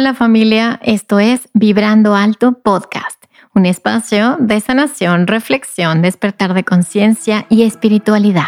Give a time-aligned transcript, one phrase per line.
[0.00, 3.22] Hola familia, esto es Vibrando Alto Podcast,
[3.54, 8.46] un espacio de sanación, reflexión, despertar de conciencia y espiritualidad.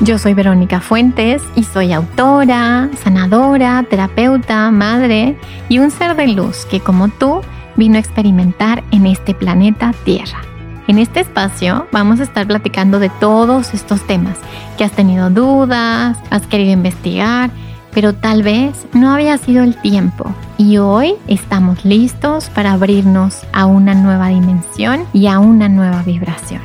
[0.00, 5.36] Yo soy Verónica Fuentes y soy autora, sanadora, terapeuta, madre
[5.68, 7.42] y un ser de luz que como tú
[7.76, 10.47] vino a experimentar en este planeta Tierra.
[10.88, 14.38] En este espacio vamos a estar platicando de todos estos temas
[14.78, 17.50] que has tenido dudas, has querido investigar,
[17.92, 20.32] pero tal vez no había sido el tiempo.
[20.56, 26.62] Y hoy estamos listos para abrirnos a una nueva dimensión y a una nueva vibración.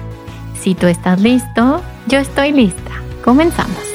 [0.58, 2.92] Si tú estás listo, yo estoy lista.
[3.26, 3.93] Comenzamos.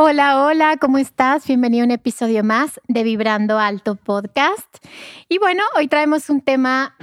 [0.00, 1.44] Hola, hola, ¿cómo estás?
[1.44, 4.76] Bienvenido a un episodio más de Vibrando Alto Podcast.
[5.28, 6.96] Y bueno, hoy traemos un tema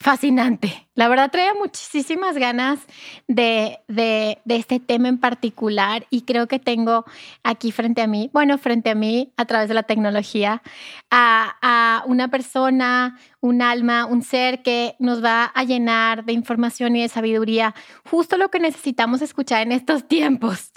[0.00, 0.87] fascinante.
[0.98, 2.80] La verdad traía muchísimas ganas
[3.28, 7.04] de, de, de, este tema en particular y creo que tengo
[7.44, 10.60] aquí frente a mí, bueno, frente a mí a través de la tecnología,
[11.08, 16.96] a, a una persona, un alma, un ser que nos va a llenar de información
[16.96, 17.74] y de sabiduría,
[18.04, 20.72] justo lo que necesitamos escuchar en estos tiempos,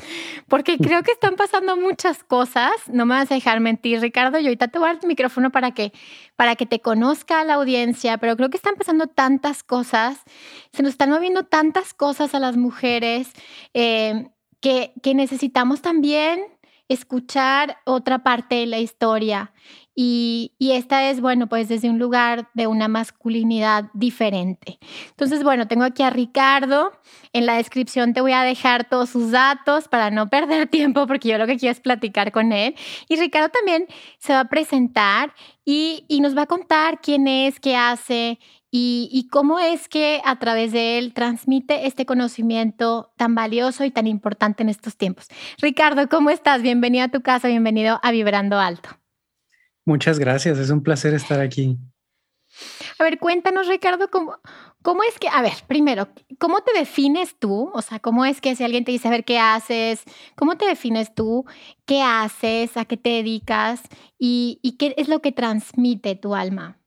[0.48, 4.46] porque creo que están pasando muchas cosas, no me vas a dejar mentir, Ricardo, yo
[4.46, 5.92] ahorita te voy a dar el micrófono para que,
[6.36, 10.11] para que te conozca la audiencia, pero creo que están pasando tantas cosas,
[10.74, 13.32] se nos están moviendo tantas cosas a las mujeres
[13.74, 16.42] eh, que, que necesitamos también
[16.88, 19.54] escuchar otra parte de la historia
[19.94, 24.80] y, esta es, bueno, pues desde un lugar de una masculinidad diferente.
[25.10, 26.94] Entonces, bueno, tengo aquí a Ricardo.
[27.34, 31.30] En la descripción te voy a dejar todos sus datos para no perder tiempo, porque
[31.30, 32.76] yo lo que quiero es platicar con él.
[33.10, 33.86] Y Ricardo también
[34.18, 35.34] se va a presentar
[35.66, 38.40] y, nos va a contar quién es, qué hace
[38.72, 43.92] y, y, cómo es que a través de él transmite este conocimiento tan valioso y
[43.92, 45.28] tan importante en estos tiempos.
[45.60, 46.62] Ricardo, ¿cómo estás?
[46.62, 48.90] Bienvenido a tu casa, bienvenido a Vibrando Alto.
[49.86, 51.78] Muchas gracias, es un placer estar aquí.
[53.00, 54.38] A ver, cuéntanos, Ricardo, cómo,
[54.82, 56.10] cómo es que, a ver, primero,
[56.40, 57.72] ¿cómo te defines tú?
[57.74, 60.04] O sea, ¿cómo es que si alguien te dice, a ver, ¿qué haces?
[60.36, 61.46] ¿Cómo te defines tú?
[61.86, 62.78] ¿Qué haces?
[62.78, 63.82] ¿A qué te dedicas?
[64.18, 66.81] ¿Y, y qué es lo que transmite tu alma?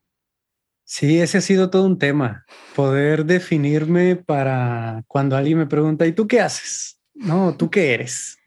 [0.97, 2.47] Sí, ese ha sido todo un tema,
[2.77, 7.01] poder definirme para cuando alguien me pregunta, ¿y tú qué haces?
[7.17, 8.39] No, ¿tú qué eres?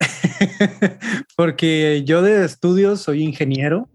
[1.36, 3.90] Porque yo de estudios soy ingeniero,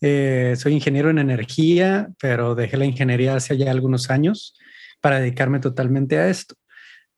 [0.00, 4.58] eh, soy ingeniero en energía, pero dejé la ingeniería hace ya algunos años
[5.02, 6.54] para dedicarme totalmente a esto.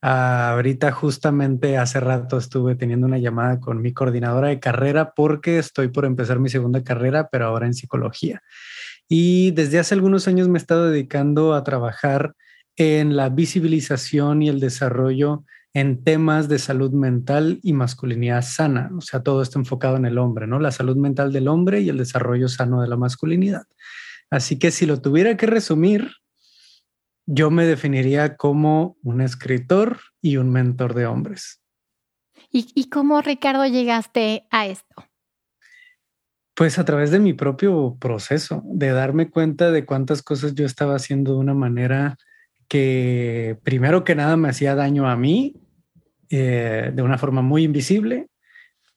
[0.01, 5.87] ahorita justamente hace rato estuve teniendo una llamada con mi coordinadora de carrera porque estoy
[5.87, 8.43] por empezar mi segunda carrera, pero ahora en psicología.
[9.13, 12.37] Y desde hace algunos años me he estado dedicando a trabajar
[12.77, 15.45] en la visibilización y el desarrollo
[15.75, 18.89] en temas de salud mental y masculinidad sana.
[18.97, 20.61] O sea, todo está enfocado en el hombre, ¿no?
[20.61, 23.65] La salud mental del hombre y el desarrollo sano de la masculinidad.
[24.31, 26.13] Así que si lo tuviera que resumir,
[27.27, 31.61] yo me definiría como un escritor y un mentor de hombres.
[32.53, 35.10] ¿Y, cómo, Ricardo, llegaste a esto?
[36.61, 40.95] Pues a través de mi propio proceso, de darme cuenta de cuántas cosas yo estaba
[40.95, 42.19] haciendo de una manera
[42.69, 45.57] que primero que nada me hacía daño a mí
[46.29, 48.29] eh, de una forma muy invisible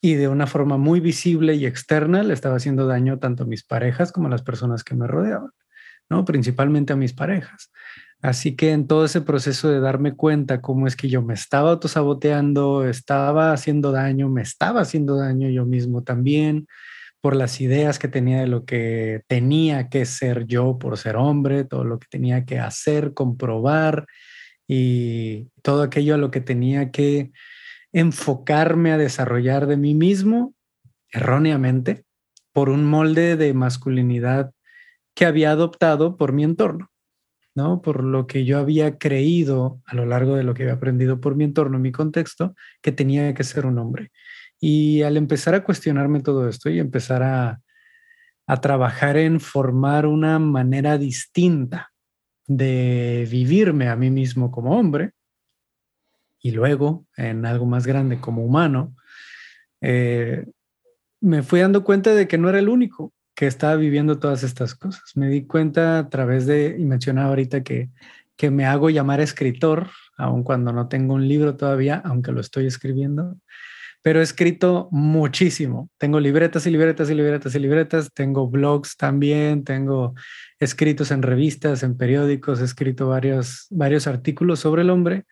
[0.01, 3.63] y de una forma muy visible y externa le estaba haciendo daño tanto a mis
[3.63, 5.51] parejas como a las personas que me rodeaban,
[6.09, 6.25] ¿no?
[6.25, 7.71] Principalmente a mis parejas.
[8.21, 11.69] Así que en todo ese proceso de darme cuenta cómo es que yo me estaba
[11.69, 16.67] autosaboteando, estaba haciendo daño, me estaba haciendo daño yo mismo también,
[17.23, 21.63] por las ideas que tenía de lo que tenía que ser yo por ser hombre,
[21.63, 24.07] todo lo que tenía que hacer, comprobar
[24.67, 27.31] y todo aquello a lo que tenía que
[27.93, 30.53] enfocarme a desarrollar de mí mismo
[31.13, 32.03] erróneamente
[32.51, 34.51] por un molde de masculinidad
[35.15, 36.91] que había adoptado por mi entorno,
[37.55, 37.81] ¿no?
[37.81, 41.37] Por lo que yo había creído a lo largo de lo que había aprendido por
[41.37, 44.11] mi entorno, mi contexto, que tenía que ser un hombre.
[44.65, 47.59] Y al empezar a cuestionarme todo esto y empezar a,
[48.61, 51.91] trabajar en formar una manera distinta
[52.47, 55.11] de vivirme a mí mismo como hombre
[56.39, 58.95] y luego en algo más grande como humano,
[59.81, 60.45] eh,
[61.19, 64.75] me fui dando cuenta de que no era el único que estaba viviendo todas estas
[64.75, 65.03] cosas.
[65.15, 67.89] Me di cuenta a través de, y mencionaba ahorita que,
[68.37, 72.65] que me hago llamar escritor, aun cuando no tengo un libro todavía, aunque lo estoy
[72.65, 73.35] escribiendo,
[74.03, 75.89] pero he escrito muchísimo.
[75.97, 80.13] Tengo libretas y libretas y libretas y libretas, tengo blogs también, tengo
[80.59, 85.23] escritos en revistas, en periódicos, he escrito varios, varios artículos sobre el hombre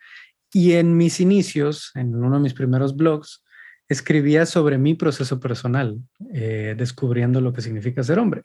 [0.52, 3.44] y en mis inicios, en uno de mis primeros blogs,
[3.88, 5.98] escribía sobre mi proceso personal,
[6.32, 8.42] eh, descubriendo lo que significa ser hombre.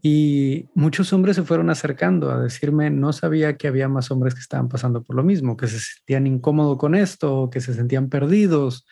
[0.00, 4.40] Y muchos hombres se fueron acercando a decirme, no sabía que había más hombres que
[4.40, 8.86] estaban pasando por lo mismo, que se sentían incómodos con esto, que se sentían perdidos,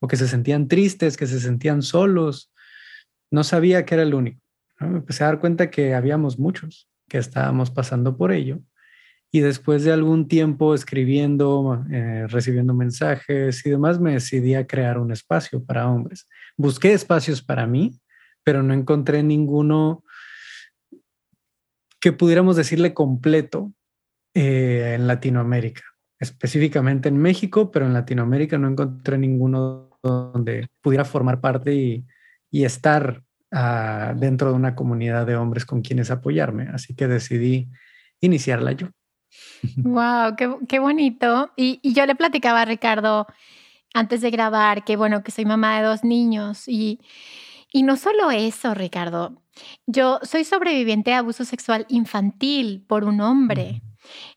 [0.00, 2.52] o que se sentían tristes, que se sentían solos.
[3.30, 4.40] No sabía que era el único.
[4.80, 8.60] Me empecé a dar cuenta que habíamos muchos que estábamos pasando por ello.
[9.32, 14.98] Y después de algún tiempo escribiendo, eh, recibiendo mensajes y demás, me decidí a crear
[14.98, 16.26] un espacio para hombres.
[16.56, 18.00] Busqué espacios para mí,
[18.42, 20.04] pero no encontré ninguno
[22.00, 23.72] que pudiéramos decirle completo
[24.34, 25.82] eh, en Latinoamérica,
[26.18, 32.04] específicamente en México, pero en Latinoamérica no encontré ninguno donde pudiera formar parte y,
[32.64, 36.68] estar ah, dentro de una comunidad de hombres con quienes apoyarme.
[36.72, 37.68] Así que decidí
[38.20, 38.88] iniciarla yo.
[39.76, 40.36] Wow,
[40.68, 41.52] qué, bonito.
[41.56, 43.26] Y, y, yo le platicaba a Ricardo
[43.94, 47.00] antes de grabar que bueno, que soy mamá de dos niños y,
[47.72, 49.42] y no solo eso, Ricardo.
[49.86, 53.82] Yo soy sobreviviente de abuso sexual infantil por un hombre.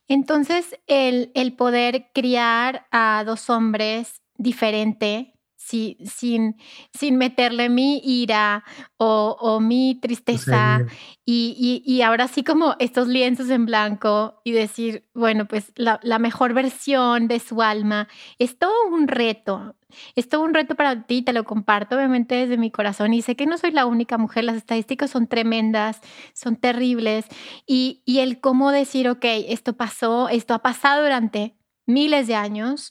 [0.08, 5.33] Entonces, el, el poder criar a dos hombres diferente
[5.64, 6.58] sin,
[6.94, 8.64] sin meterle mi ira
[8.98, 10.86] o, mi tristeza
[11.26, 17.28] y, ahora sí como estos lienzos en blanco y decir, bueno, pues la, mejor versión
[17.28, 18.08] de su alma
[18.40, 19.76] es todo un reto.
[20.16, 23.36] Es todo un reto para ti, te lo comparto obviamente desde mi corazón y sé
[23.36, 26.02] que no soy la única mujer, las estadísticas son tremendas,
[26.34, 27.28] son terribles
[27.68, 31.56] y, y el cómo decir, ok, esto pasó, esto ha pasado durante
[31.86, 32.90] miles de años,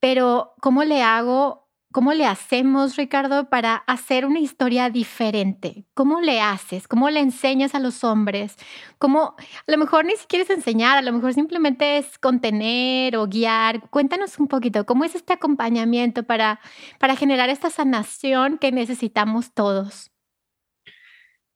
[0.00, 1.63] pero ¿cómo le hago
[1.94, 5.86] ¿Cómo le hacemos, Ricardo, para hacer una historia diferente?
[5.94, 6.88] ¿Cómo le haces?
[6.88, 8.56] ¿Cómo le enseñas a los hombres?
[8.98, 13.28] ¿Cómo, a lo mejor ni siquiera es enseñar, a lo mejor simplemente es contener o
[13.28, 13.88] guiar.
[13.90, 16.58] Cuéntanos un poquito, ¿cómo es este acompañamiento para,
[16.98, 20.10] para generar esta sanación que necesitamos todos?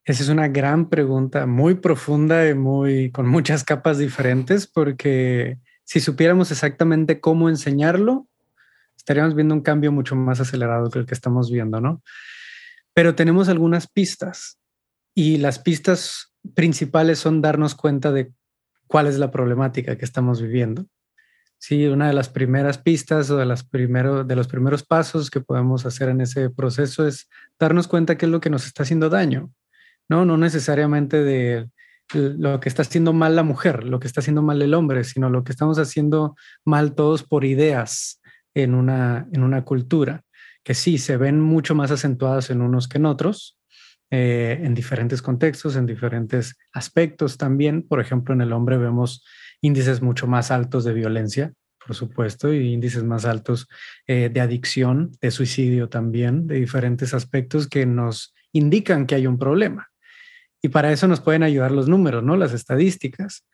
[0.05, 5.99] Esa es una gran pregunta, muy profunda y muy con muchas capas diferentes, porque si
[5.99, 8.29] supiéramos exactamente cómo enseñarlo,
[9.09, 12.03] estaríamos viendo un cambio mucho más acelerado que el que estamos viendo, ¿no?
[12.93, 14.59] Pero tenemos algunas pistas
[15.15, 18.31] y las pistas principales son darnos cuenta de
[18.87, 20.85] cuál es la problemática que estamos viviendo.
[21.57, 25.41] Sí, una de las primeras pistas o de, las primero, de los primeros pasos que
[25.41, 29.09] podemos hacer en ese proceso es darnos cuenta qué es lo que nos está haciendo
[29.09, 29.51] daño,
[30.07, 30.27] ¿no?
[30.27, 31.71] No necesariamente de
[32.15, 35.31] lo que está haciendo mal la mujer, lo que está haciendo mal el hombre, sino
[35.31, 38.18] lo que estamos haciendo mal todos por ideas,
[38.63, 40.23] en una, en una cultura
[40.65, 43.59] que sí se ven mucho más acentuadas en unos que en otros,
[44.11, 47.83] eh, en diferentes contextos, en diferentes aspectos también.
[47.83, 49.25] Por ejemplo, en el hombre vemos
[49.61, 51.53] índices mucho más altos de violencia,
[51.85, 53.67] por supuesto, y índices más altos
[54.07, 59.39] eh, de adicción, de suicidio también, de diferentes aspectos que nos indican que hay un
[59.39, 59.89] problema.
[60.61, 62.37] Y para eso nos pueden ayudar los números, ¿no?
[62.37, 63.47] Las estadísticas,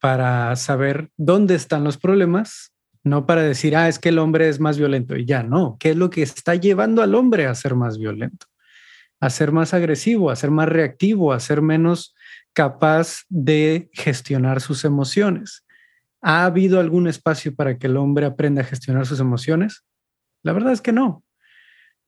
[0.00, 2.71] para saber dónde están los problemas
[3.04, 5.90] no para decir, ah, es que el hombre es más violento y ya, no, ¿qué
[5.90, 8.46] es lo que está llevando al hombre a ser más violento?
[9.20, 12.14] A ser más agresivo, a ser más reactivo, a ser menos
[12.52, 15.64] capaz de gestionar sus emociones.
[16.20, 19.84] ¿Ha habido algún espacio para que el hombre aprenda a gestionar sus emociones?
[20.42, 21.24] La verdad es que no.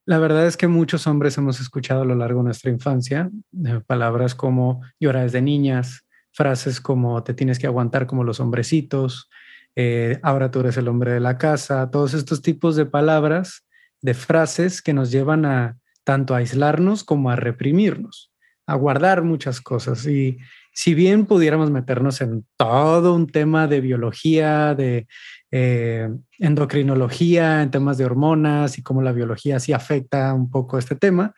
[0.07, 3.31] La verdad es que muchos hombres hemos escuchado a lo largo de nuestra infancia
[3.67, 9.31] eh, palabras como llorar de niñas, frases como te tienes que aguantar como los hombrecitos,
[9.77, 13.67] eh, ahora tú eres el hombre de la casa, todos estos tipos de palabras,
[14.01, 18.33] de frases que nos llevan a tanto aislarnos como a reprimirnos,
[18.67, 20.07] a guardar muchas cosas.
[20.07, 20.39] Y
[20.73, 25.07] si bien pudiéramos meternos en todo un tema de biología, de
[25.51, 30.95] eh, endocrinología, en temas de hormonas y cómo la biología sí afecta un poco este
[30.95, 31.35] tema,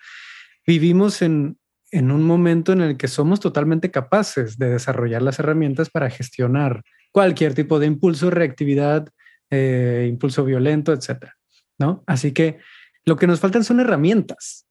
[0.67, 1.59] vivimos en,
[1.93, 6.83] en un momento en el que somos totalmente capaces de desarrollar las herramientas para gestionar
[7.17, 9.09] cualquier tipo de impulso, reactividad,
[9.49, 11.35] eh, impulso violento, etcétera.
[11.79, 12.05] ¿no?
[12.07, 12.59] Así que
[13.07, 14.67] lo que nos faltan son herramientas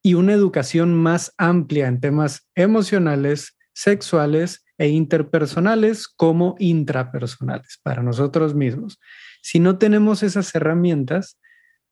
[0.00, 8.54] y una educación más amplia en temas emocionales, sexuales e interpersonales como intrapersonales para nosotros
[8.54, 9.00] mismos.
[9.42, 11.40] Si no tenemos esas herramientas,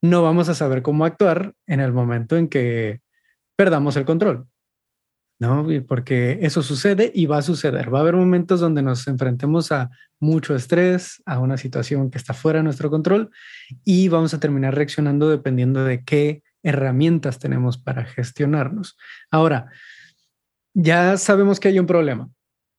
[0.01, 3.01] no vamos a saber cómo actuar en el momento en que
[3.57, 4.47] perdamos el control.
[5.39, 5.67] ¿No?
[5.87, 7.93] Porque eso sucede y va a suceder.
[7.93, 12.33] Va a haber momentos donde nos enfrentemos a mucho estrés, a una situación que está
[12.33, 13.31] fuera de nuestro control
[13.85, 18.97] y vamos a terminar reaccionando dependiendo de qué herramientas tenemos para gestionarnos.
[19.31, 19.71] Ahora,
[20.75, 22.31] ya sabemos que hay un problema,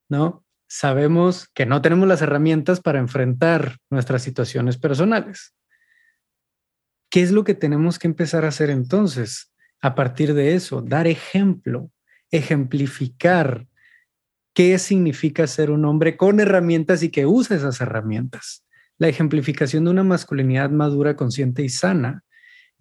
[0.09, 0.43] ¿no?
[0.67, 5.53] Sabemos que no tenemos las herramientas para enfrentar nuestras situaciones personales.
[7.09, 9.53] ¿Qué es lo que tenemos que empezar a hacer entonces?
[9.81, 11.89] A partir de eso, dar ejemplo,
[12.31, 13.67] ejemplificar
[14.57, 18.65] qué significa ser un hombre con herramientas y que usa esas herramientas.
[18.97, 22.23] La ejemplificación de una masculinidad madura, consciente y sana.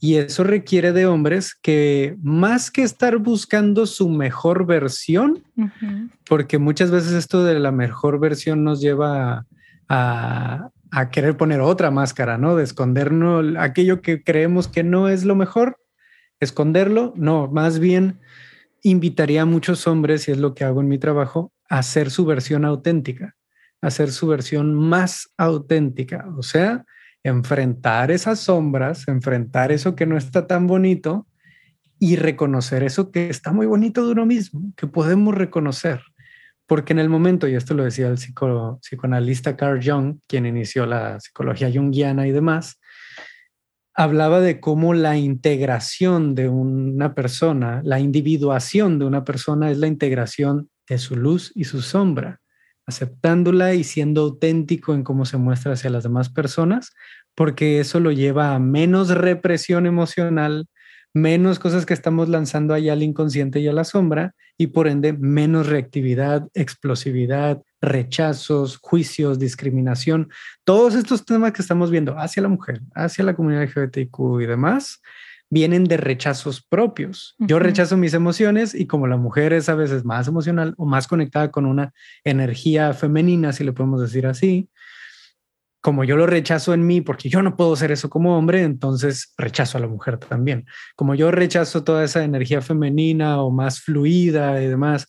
[0.00, 5.45] Y eso requiere de hombres que más que estar buscando su mejor versión,
[6.26, 9.47] porque muchas veces esto de la mejor versión nos lleva
[9.88, 12.57] a, a, querer poner otra máscara, ¿no?
[12.57, 15.79] De escondernos aquello que creemos que no es lo mejor,
[16.41, 18.21] esconderlo, no, más bien
[18.90, 22.25] invitaría a muchos hombres, y es lo que hago en mi trabajo, a hacer su
[22.25, 23.35] versión auténtica,
[23.83, 26.85] a hacer su versión más auténtica, o sea,
[27.25, 31.26] enfrentar esas sombras, enfrentar eso que no está tan bonito
[31.99, 36.02] y reconocer eso que está muy bonito de uno mismo, que podemos reconocer.
[36.66, 41.19] Porque en el momento, y esto lo decía el psicoanalista Carl Jung, quien inició la
[41.21, 42.81] psicología junguiana y demás,
[43.97, 49.87] hablaba de cómo la integración de una persona, la individuación de una persona es la
[49.87, 52.41] integración de su luz y su sombra,
[52.87, 56.93] aceptándola y siendo auténtico en cómo se muestra hacia las demás personas,
[57.35, 60.69] porque eso lo lleva a menos represión emocional,
[61.15, 65.15] menos cosas que estamos lanzando allá al inconsciente y a la sombra, y por ende
[65.15, 70.28] menos reactividad, explosividad, rechazos, juicios, discriminación,
[70.64, 75.00] todos estos temas que estamos viendo hacia la mujer, hacia la comunidad LGBTQ y demás,
[75.49, 77.37] vienen de rechazos propios.
[77.38, 81.07] Yo rechazo mis emociones y como la mujer es a veces más emocional o más
[81.07, 81.93] conectada con una
[82.25, 84.69] energía femenina, si le podemos decir así,
[85.81, 89.33] como yo lo rechazo en mí porque yo no puedo hacer eso como hombre, entonces
[89.38, 90.66] rechazo a la mujer también.
[90.97, 95.07] Como yo rechazo toda esa energía femenina o más fluida y demás,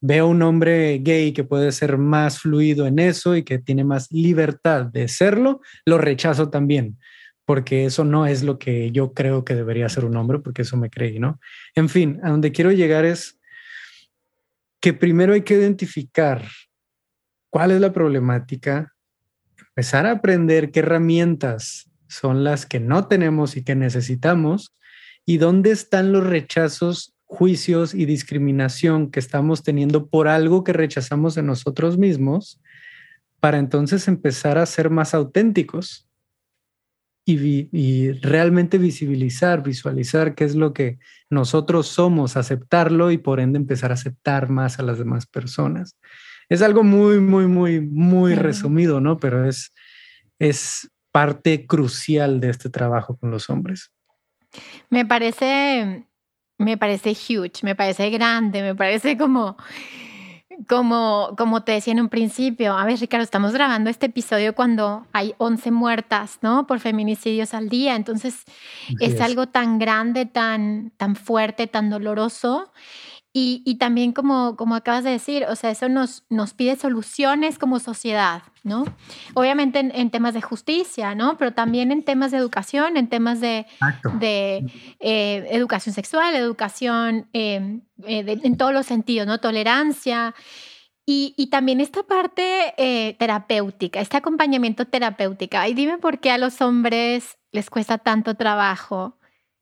[0.00, 4.10] veo un hombre gay que puede ser más fluido en eso y que tiene más
[4.12, 6.98] libertad de serlo, lo rechazo también,
[7.44, 10.76] porque eso no es lo que yo creo que debería ser un hombre, porque eso
[10.76, 11.40] me creí, ¿no?
[11.74, 13.38] En fin, a donde quiero llegar es
[14.80, 16.44] que primero hay que identificar
[17.50, 18.94] cuál es la problemática,
[19.68, 24.74] empezar a aprender qué herramientas son las que no tenemos y que necesitamos
[25.24, 31.36] y dónde están los rechazos, juicios y discriminación que estamos teniendo por algo que rechazamos
[31.36, 32.60] en nosotros mismos
[33.38, 36.08] para entonces empezar a ser más auténticos
[37.24, 43.58] y, y, realmente visibilizar, visualizar qué es lo que nosotros somos, aceptarlo y por ende
[43.58, 45.94] empezar a aceptar más a las demás personas
[46.48, 49.18] es algo muy, muy, muy, muy resumido, ¿no?
[49.18, 49.72] Pero es,
[50.38, 53.92] es parte crucial de este trabajo con los hombres.
[54.88, 56.06] Me parece,
[56.58, 59.56] me parece huge, me parece grande, me parece como,
[60.66, 65.06] como, como te decía en un principio, a ver Ricardo, estamos grabando este episodio cuando
[65.12, 66.66] hay 11 muertas, ¿no?
[66.66, 68.44] Por feminicidios al día, entonces
[69.00, 72.72] es, algo tan grande, tan, tan fuerte, tan doloroso
[73.32, 77.78] y, también como, como acabas de decir, o sea, eso nos, nos pide soluciones como
[77.78, 78.84] sociedad, ¿no?
[79.34, 81.36] Obviamente en, temas de justicia, ¿no?
[81.36, 83.66] Pero también en temas de educación, en temas de,
[84.18, 84.64] de
[84.98, 89.38] eh, educación sexual, educación em, eh, en todos los sentidos, ¿no?
[89.38, 90.34] Tolerancia.
[91.06, 95.58] Y, y también esta parte eh, terapéutica, este acompañamiento terapéutico.
[95.68, 99.16] Y dime por qué a los hombres les cuesta tanto trabajo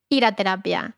[0.09, 0.97] ir a terapia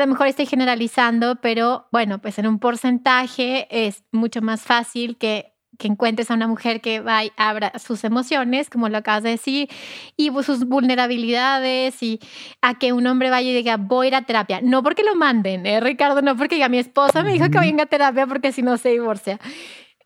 [0.00, 5.16] a lo mejor estoy generalizando, pero bueno, pues en un porcentaje es mucho más fácil
[5.16, 9.22] que, que encuentres a una mujer que va y abra sus emociones, como lo acabas
[9.22, 9.68] de decir,
[10.16, 12.20] y sus vulnerabilidades, y
[12.62, 14.60] a que un hombre vaya y diga, voy a ir a terapia.
[14.62, 16.22] No porque lo manden, ¿eh, Ricardo?
[16.22, 18.90] No porque diga, mi esposa me dijo que venga a terapia porque si no se
[18.90, 19.40] divorcia.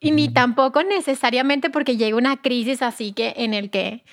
[0.00, 4.04] Y ni tampoco necesariamente porque llega una crisis así que en el que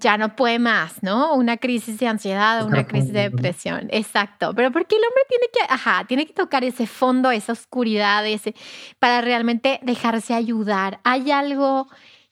[0.00, 1.34] ya no puede más, ¿no?
[1.34, 3.88] Una crisis de ansiedad, una crisis de depresión.
[3.90, 4.54] Exacto.
[4.54, 8.54] Pero porque el hombre tiene que, ajá, tiene que tocar ese fondo, esa oscuridad, ese,
[8.98, 11.00] para realmente dejarse ayudar.
[11.04, 11.88] Hay algo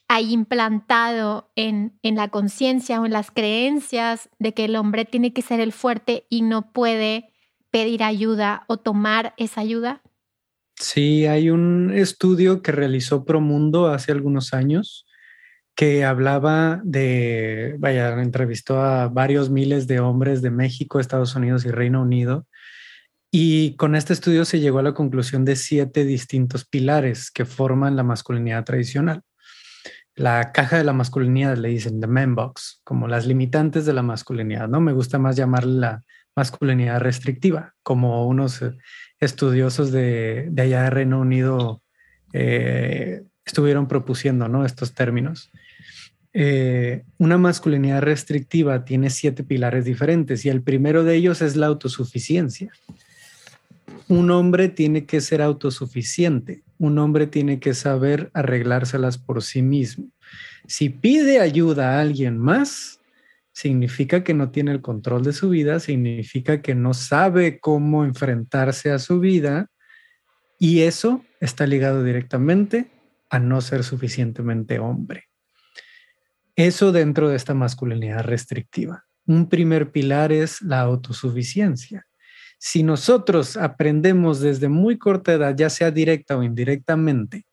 [0.07, 5.31] ahí implantado en, en la conciencia o en las creencias de que el hombre tiene
[5.31, 7.29] que ser el fuerte y no puede
[7.69, 10.01] pedir ayuda o tomar esa ayuda.
[10.77, 15.05] Sí, hay un estudio que realizó Promundo hace algunos años
[15.75, 21.71] que hablaba de, vaya, entrevistó a varios miles de hombres de México, Estados Unidos y
[21.71, 22.45] Reino Unido
[23.31, 27.95] Y con este estudio se llegó a la conclusión de siete distintos pilares que forman
[27.95, 29.21] la masculinidad tradicional.
[30.15, 34.03] La caja de la masculinidad le dicen the man box, como las limitantes de la
[34.03, 34.81] masculinidad, ¿no?
[34.81, 36.03] Me gusta más llamarla
[36.35, 38.77] masculinidad restrictiva, como unos eh,
[39.19, 41.81] estudiosos de, de allá de Reino Unido
[42.33, 44.65] eh, estuvieron propusiendo, ¿no?
[44.65, 45.51] Estos términos.
[46.33, 51.67] Eh, una masculinidad restrictiva tiene siete pilares diferentes y el primero de ellos es la
[51.67, 52.71] autosuficiencia.
[54.07, 60.09] Un hombre tiene que ser autosuficiente, un hombre tiene que saber arreglárselas por sí mismo.
[60.67, 62.99] Si pide ayuda a alguien más,
[63.51, 68.91] significa que no tiene el control de su vida, significa que no sabe cómo enfrentarse
[68.91, 69.69] a su vida
[70.57, 72.87] y eso está ligado directamente
[73.29, 75.30] a no ser suficientemente hombre.
[76.67, 79.05] Eso dentro de esta masculinidad restrictiva.
[79.25, 82.05] Un primer pilar es la autosuficiencia.
[82.59, 87.47] Si nosotros aprendemos desde muy corta edad, ya sea directa o indirectamente,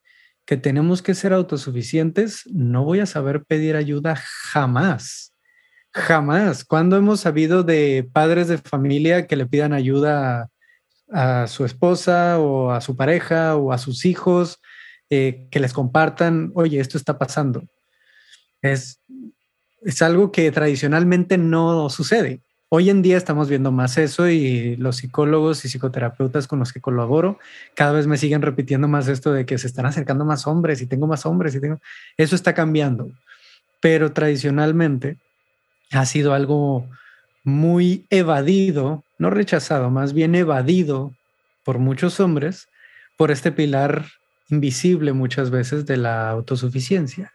[0.45, 5.33] que tenemos que ser autosuficientes, no voy a saber pedir ayuda jamás.
[5.95, 6.63] Jamás.
[6.63, 10.51] ¿Cuándo hemos sabido de padres de familia que le pidan ayuda
[11.11, 14.61] a, su esposa o a su pareja o a sus hijos,
[15.09, 17.63] eh, que les compartan, oye, esto está pasando?
[18.63, 19.01] Es,
[19.83, 22.41] es algo que tradicionalmente no sucede.
[22.71, 26.83] Hoy en día estamos viendo más eso y los psicólogos y psicoterapeutas con los que
[26.83, 27.39] colaboro
[27.75, 30.87] cada vez me siguen repitiendo más esto de que se están acercando más hombres y
[30.87, 31.81] tengo más hombres y tengo...
[32.19, 33.11] Eso está cambiando.
[33.81, 35.17] Pero tradicionalmente
[35.93, 36.87] ha sido algo
[37.43, 41.15] muy evadido, no rechazado, más bien evadido
[41.65, 42.69] por muchos hombres
[43.17, 44.05] por este pilar
[44.51, 47.33] invisible muchas veces de la autosuficiencia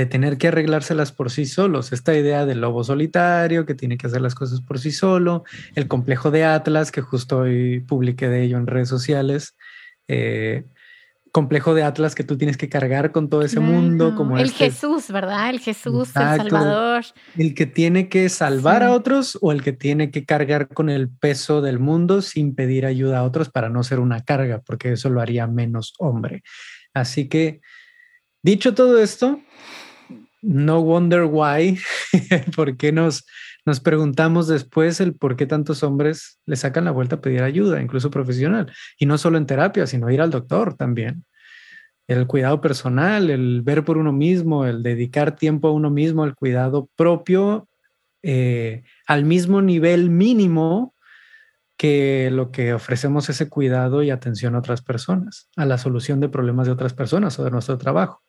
[0.00, 1.92] de tener que arreglárselas por sí solos.
[1.92, 5.88] Esta idea del lobo solitario que tiene que hacer las cosas por sí solo, el
[5.88, 9.56] complejo de Atlas, que justo hoy publiqué de ello en redes sociales.
[10.08, 10.64] Eh,
[11.32, 14.14] complejo de Atlas que tú tienes que cargar con todo ese mundo.
[14.16, 15.50] Como el este Jesús, ¿verdad?
[15.50, 17.04] El Jesús, el Salvador.
[17.36, 21.10] El que tiene que salvar a otros o el que tiene que cargar con el
[21.10, 25.10] peso del mundo sin pedir ayuda a otros para no ser una carga, porque eso
[25.10, 26.42] lo haría menos hombre.
[26.94, 27.60] Así que,
[28.42, 29.40] dicho todo esto,
[30.42, 31.78] no wonder why,
[32.56, 33.26] por qué nos,
[33.66, 37.82] nos preguntamos después el por qué tantos hombres le sacan la vuelta a pedir ayuda,
[37.82, 41.24] incluso profesional, y no solo en terapia, sino ir al doctor también.
[42.06, 46.34] El cuidado personal, el ver por uno mismo, el dedicar tiempo a uno mismo, el
[46.34, 47.68] cuidado propio,
[48.22, 50.94] eh, al mismo nivel mínimo
[51.76, 56.28] que lo que ofrecemos ese cuidado y atención a otras personas, a la solución de
[56.28, 58.22] problemas de otras personas o de nuestro trabajo.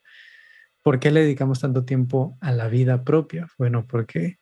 [0.83, 3.47] ¿Por qué le dedicamos tanto tiempo a la vida propia?
[3.57, 4.39] Bueno, porque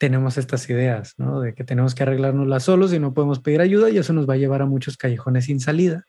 [0.00, 1.40] tenemos estas ideas, ¿no?
[1.40, 4.34] De que tenemos que arreglárnoslas solos y no podemos pedir ayuda y eso nos va
[4.34, 6.04] a llevar a muchos callejones sin salida,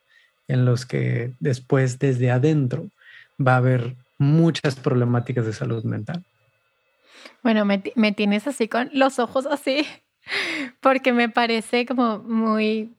[0.47, 2.89] en los que después desde adentro
[3.45, 6.23] va a haber muchas problemáticas de salud mental.
[7.43, 7.79] Bueno, me,
[8.13, 9.85] tienes así con los ojos así,
[10.79, 12.93] porque me parece como muy,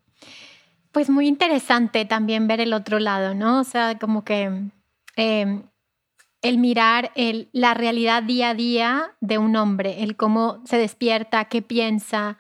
[0.90, 3.60] pues muy interesante también ver el otro lado, ¿no?
[3.60, 4.50] O sea, como que
[5.16, 5.62] em,
[6.42, 11.44] el mirar el, la realidad día a día de un hombre, el cómo se despierta,
[11.46, 12.36] qué piensa,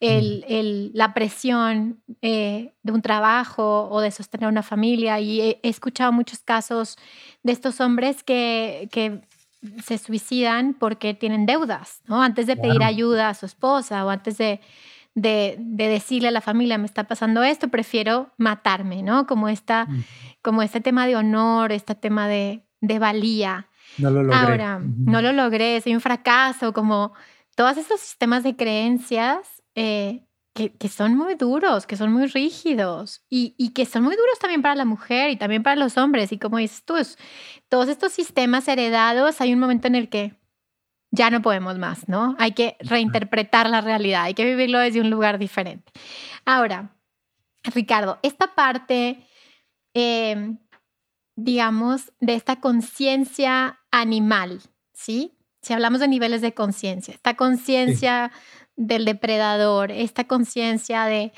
[0.00, 5.20] el, la presión eh, de un trabajo o de sostener una familia.
[5.20, 6.96] Y he, escuchado muchos casos
[7.44, 9.20] de estos hombres que, que,
[9.84, 12.20] se suicidan porque tienen deudas, ¿no?
[12.20, 14.58] Antes de pedir ayuda a su esposa o antes de,
[15.14, 19.28] de, decirle a la familia, me está pasando esto, prefiero matarme, ¿no?
[19.28, 19.86] Como, esta,
[20.42, 23.68] como este tema de honor, este tema de, de valía.
[23.96, 24.38] No lo logré.
[24.38, 27.14] Ahora, no lo logré, soy un fracaso, como
[27.54, 33.24] todos estos sistemas de creencias eh, que, que, son muy duros, que son muy rígidos
[33.30, 36.32] y, y, que son muy duros también para la mujer y también para los hombres.
[36.32, 36.94] Y como dices tú,
[37.68, 40.38] todos estos sistemas heredados, hay un momento en el que
[41.10, 42.34] ya no podemos más, ¿no?
[42.38, 45.92] Hay que reinterpretar la realidad, hay que vivirlo desde un lugar diferente.
[46.44, 46.96] Ahora,
[47.64, 49.26] Ricardo, esta parte
[49.94, 50.56] eh,
[51.44, 54.60] digamos, de esta conciencia animal,
[54.92, 55.36] ¿sí?
[55.60, 58.32] Si hablamos de niveles de conciencia, esta conciencia
[58.76, 61.32] del depredador, esta conciencia de,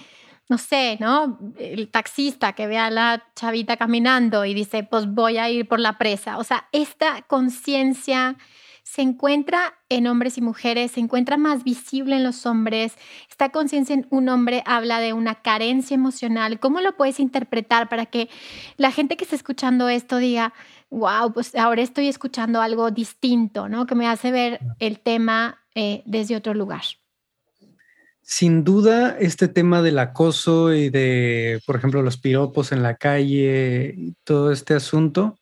[0.48, 1.38] no sé, ¿no?
[1.58, 5.80] El taxista que ve a la chavita caminando y dice, pues voy a ir por
[5.80, 6.38] la presa.
[6.38, 8.36] O sea, esta conciencia
[8.84, 12.94] se encuentra en hombres y mujeres, se encuentra más visible en los hombres.
[13.30, 16.60] Esta conciencia en un hombre habla de una carencia emocional.
[16.60, 18.28] ¿Cómo lo puedes interpretar para que
[18.76, 20.52] la gente que está escuchando esto diga,
[20.90, 23.86] wow, pues ahora estoy escuchando algo distinto, ¿no?
[23.86, 26.82] Que me hace ver el tema eh, desde otro lugar.
[28.22, 34.14] sin duda, este tema del acoso y de, por ejemplo, los piropos en la calle
[34.24, 35.38] todo este asunto,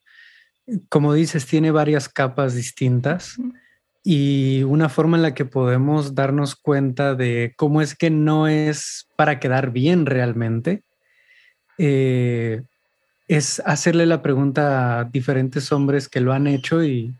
[0.89, 3.39] como dices, tiene varias capas distintas
[4.05, 9.07] y una forma en la que podemos darnos cuenta de cómo es que no es
[9.17, 10.83] para quedar bien realmente,
[11.79, 12.63] eh,
[13.29, 17.15] es hacerle la pregunta a diferentes hombres que lo han hecho y,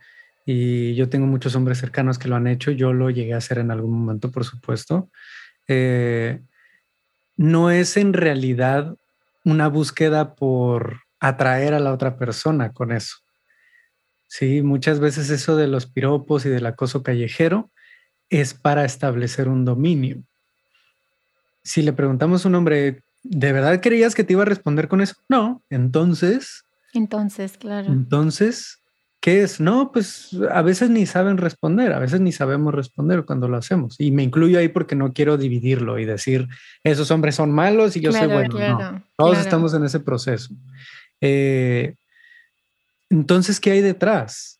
[0.45, 3.59] y, yo tengo muchos hombres cercanos que lo han hecho, yo lo llegué a hacer
[3.59, 5.09] en algún momento, por supuesto.
[5.69, 6.41] Eh,
[7.37, 8.95] no es en realidad
[9.45, 13.22] una búsqueda por atraer a la otra persona con eso.
[14.33, 17.71] Sí, muchas veces eso de los piropos y del acoso callejero
[18.31, 20.23] es para establecer un dominio.
[21.63, 25.03] Si le preguntamos a un hombre, ¿de verdad creías que te iba a responder con
[25.03, 25.17] eso?
[25.29, 26.65] No, entonces.
[26.95, 27.93] Entonces, claro.
[27.93, 28.79] Entonces,
[29.21, 29.61] ¿Qué es?
[29.61, 33.95] No, pues a veces ni saben responder, a veces ni sabemos responder cuando lo hacemos.
[34.01, 36.49] Y me incluyo ahí porque no quiero dividirlo y decir,
[36.83, 38.59] esos hombres son malos y yo soy bueno.
[38.59, 40.53] no, todos estamos en ese proceso.
[41.21, 41.95] Eh,
[43.13, 44.59] entonces, ¿qué hay detrás?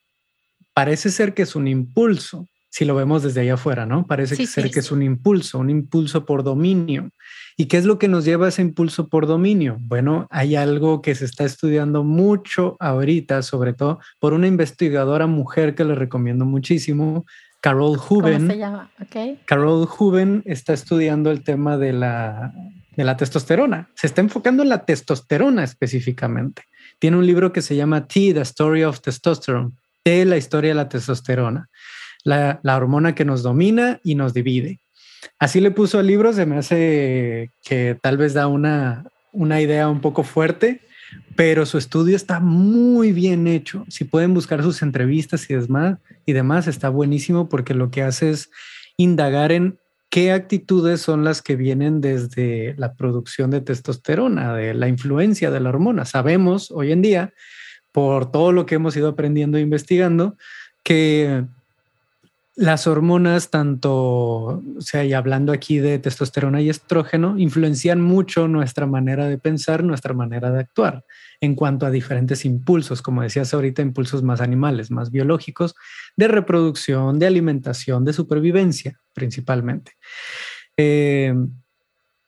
[0.75, 4.07] Parece ser que es un impulso, si lo vemos desde allá afuera, ¿no?
[4.07, 7.09] Parece ser que es un impulso, un impulso por dominio.
[7.57, 9.79] ¿Y qué es lo que nos lleva a ese impulso por dominio?
[9.81, 15.75] Bueno, hay algo que se está estudiando mucho ahorita, sobre todo por una investigadora mujer
[15.75, 17.25] que le recomiendo muchísimo,
[17.63, 18.35] Carol Huben.
[18.35, 18.91] ¿Cómo se llama?
[19.47, 22.53] Carol Huben está estudiando el tema de la,
[22.97, 23.91] de la testosterona.
[23.95, 26.63] Se está enfocando en la testosterona específicamente.
[26.99, 30.75] Tiene un libro que se llama T, The Story of Testosterone, T, la historia de
[30.75, 31.69] la testosterona,
[32.25, 34.81] la, la hormona que nos domina y nos divide.
[35.39, 39.89] Así le puso al libro, se me hace que tal vez da una, una idea
[39.89, 40.81] un poco fuerte,
[41.37, 43.85] pero su estudio está muy bien hecho.
[43.89, 48.31] Si pueden buscar sus entrevistas y demás, y demás, está buenísimo porque lo que hace
[48.31, 48.51] es
[48.97, 49.79] indagar en
[50.13, 55.59] qué actitudes son las que vienen desde la producción de testosterona, de la influencia de
[55.59, 56.05] la hormona.
[56.05, 57.33] Sabemos hoy en día,
[57.93, 60.37] por todo lo que hemos ido aprendiendo e investigando,
[60.83, 61.47] que
[62.55, 68.87] las hormonas, tanto, o sea, y hablando aquí de testosterona y estrógeno, influencian mucho nuestra
[68.87, 71.05] manera de pensar, nuestra manera de actuar
[71.41, 75.75] en cuanto a diferentes impulsos, como decías ahorita, impulsos más animales, más biológicos,
[76.17, 79.93] de reproducción, de alimentación, de supervivencia, principalmente.
[80.77, 81.35] Eh,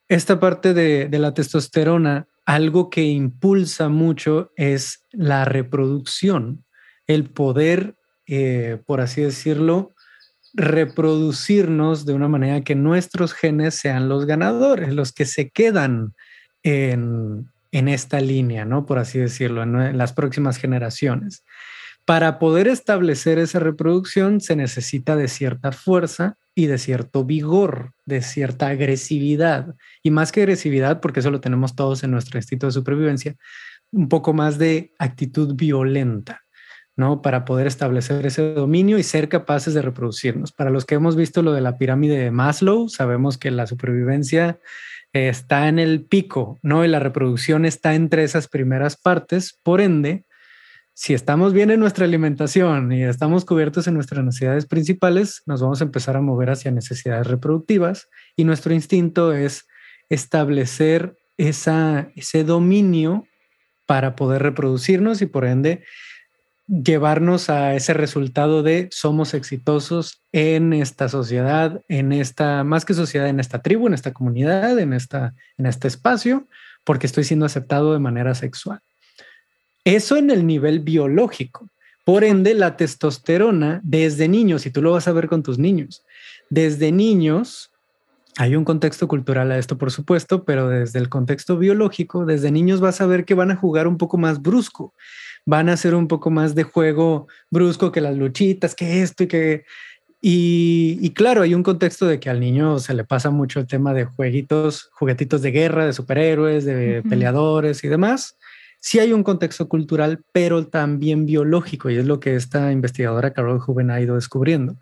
[0.09, 6.65] esta parte de, la testosterona, algo que impulsa mucho es la reproducción,
[7.07, 9.94] el poder, eh, por así decirlo,
[10.55, 16.15] reproducirnos de una manera que nuestros genes sean los ganadores, los que se quedan
[16.63, 18.87] en, esta línea, ¿no?
[18.87, 21.45] Por así decirlo, en, las próximas generaciones.
[22.05, 28.23] Para poder establecer esa reproducción se necesita de cierta fuerza y de cierto vigor, de
[28.23, 29.75] cierta agresividad.
[30.05, 33.35] Y más que agresividad, porque eso lo tenemos todos en nuestro instinto de supervivencia,
[33.91, 36.44] un poco más de actitud violenta.
[36.97, 37.23] ¿No?
[37.23, 40.53] Para poder establecer ese dominio y ser capaces de reproducirnos.
[40.53, 44.59] Para los que hemos visto lo de la pirámide de Maslow, sabemos que la supervivencia
[45.13, 46.85] está en el pico, ¿no?
[46.85, 49.59] Y la reproducción está entre esas primeras partes.
[49.63, 50.25] Por ende,
[50.93, 55.81] si estamos bien en nuestra alimentación y estamos cubiertos en nuestras necesidades principales, nos vamos
[55.81, 59.67] a empezar a mover hacia necesidades reproductivas y nuestro instinto es
[60.09, 63.27] establecer esa, ese dominio
[63.87, 65.85] para poder reproducirnos y por ende
[66.67, 73.29] llevarnos a ese resultado de somos exitosos en esta sociedad, en esta, más que sociedad,
[73.29, 76.47] en esta tribu, en esta comunidad, en, esta, en este espacio,
[76.85, 78.81] porque estoy siendo aceptado de manera sexual.
[79.85, 81.69] Eso en el nivel biológico.
[82.05, 86.05] Por ende, la testosterona desde niños, y tú lo vas a ver con tus niños,
[86.51, 87.71] desde niños,
[88.37, 92.81] hay un contexto cultural a esto, por supuesto, pero desde el contexto biológico, desde niños
[92.81, 94.93] vas a ver que van a jugar un poco más brusco
[95.47, 99.27] van a ser un poco más de juego brusco que las luchitas, que esto y
[99.29, 99.65] que...
[100.27, 103.93] Y, claro, hay un contexto de que al niño se le pasa mucho el tema
[103.93, 108.39] de jueguitos, juguetitos de guerra, de superhéroes, de peleadores y demás.
[108.81, 113.61] Sí hay un contexto cultural, pero también biológico, y es lo que esta investigadora Carol
[113.61, 114.77] Juven ha ido descubriendo.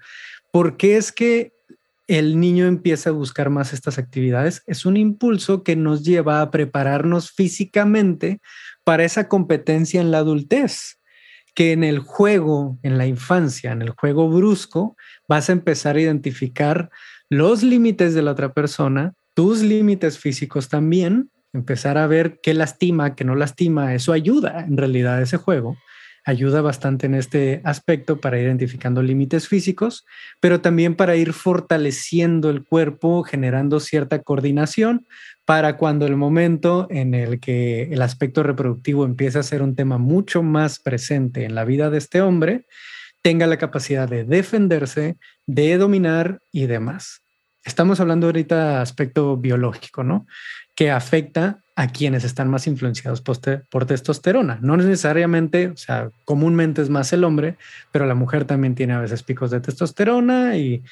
[0.53, 1.53] ¿Por qué es que
[2.07, 4.63] el niño empieza a buscar más estas actividades?
[4.69, 8.41] Es un impulso que nos lleva a prepararnos físicamente
[8.85, 10.99] para esa competencia en la adultez,
[11.55, 14.97] que en el juego, en la infancia, en el juego brusco,
[15.29, 16.91] vas a empezar a identificar
[17.29, 23.15] los límites de la otra persona, tus límites físicos también, empezar a ver qué lastima,
[23.15, 25.77] qué no lastima, eso ayuda en realidad ese juego
[26.25, 30.05] ayuda bastante en este aspecto para ir identificando límites físicos,
[30.41, 35.07] pero también para ir fortaleciendo el cuerpo, generando cierta coordinación
[35.53, 39.99] para cuando el momento en el que el aspecto reproductivo empieza a ser un tema
[39.99, 42.65] mucho más presente en la vida de este hombre,
[43.21, 47.21] tenga la capacidad de defenderse, de dominar y demás.
[47.67, 50.27] Estamos hablando ahorita de aspecto biológico, ¿no?
[50.75, 54.59] Que afecta a quienes están más influenciados por, testosterona.
[54.63, 57.59] No necesariamente, o sea, comúnmente es más el hombre,
[57.91, 60.83] pero la mujer también tiene a veces picos de testosterona y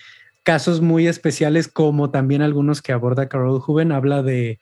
[0.42, 4.60] casos muy especiales como también algunos que aborda Carol Huben, habla de,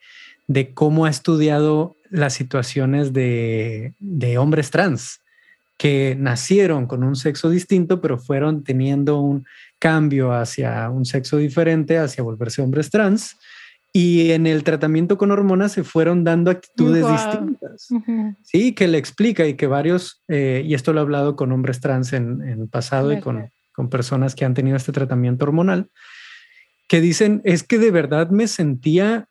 [0.74, 5.20] cómo ha estudiado las situaciones de, de hombres trans
[5.76, 9.46] que nacieron con un sexo distinto, pero fueron teniendo un
[9.78, 13.36] cambio hacia un sexo diferente, hacia volverse hombres trans
[13.92, 17.88] y en el tratamiento con hormonas se fueron dando actitudes distintas.
[18.42, 21.80] Sí, que le explica y que varios, eh, y esto lo he hablado con hombres
[21.80, 25.88] trans en, en pasado y con, con personas que han tenido este tratamiento hormonal,
[26.88, 29.28] que dicen, es que de verdad me sentía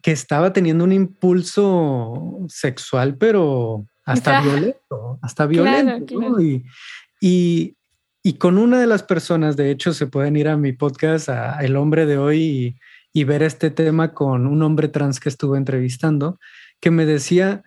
[0.00, 6.40] que estaba teniendo un impulso sexual, pero hasta violento, hasta violento.
[6.40, 6.64] Y,
[7.20, 7.76] y,
[8.22, 11.60] y, con una de las personas, de hecho, se pueden ir a mi podcast, a
[11.60, 12.76] El hombre de hoy, y
[13.16, 16.38] y ver este tema con un hombre trans que estuve entrevistando,
[16.80, 17.62] que me decía,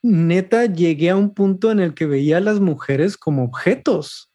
[0.00, 4.29] neta, llegué a un punto en el que veía a las mujeres como objetos,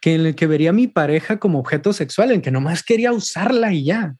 [0.00, 3.12] que en el que vería a mi pareja como objeto sexual, en que nomás quería
[3.12, 4.14] usarla y ya.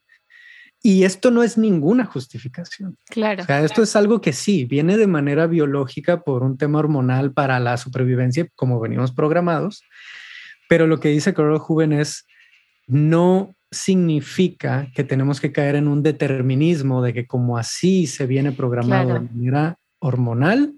[0.83, 2.97] Y esto no es ninguna justificación.
[3.09, 3.43] Claro.
[3.43, 7.33] O sea, esto es algo que sí, viene de manera biológica por un tema hormonal
[7.33, 9.83] para la supervivencia, como venimos programados.
[10.69, 12.27] Pero lo que dice Carol Juven es,
[12.87, 18.53] no significa que tenemos que caer en un determinismo de que como así se viene
[18.53, 20.75] programado de manera hormonal,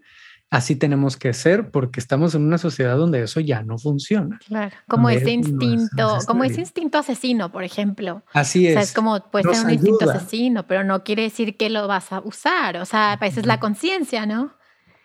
[0.51, 4.39] así tenemos que ser porque estamos en una sociedad donde eso ya no funciona.
[4.47, 8.23] Claro, como ese instinto, como ese instinto asesino, por ejemplo.
[8.33, 8.73] Así es.
[8.73, 11.87] O sea, es como puede ser un instinto asesino, pero no quiere decir que lo
[11.87, 12.77] vas a usar.
[12.79, 14.53] O sea, a veces la conciencia, ¿no?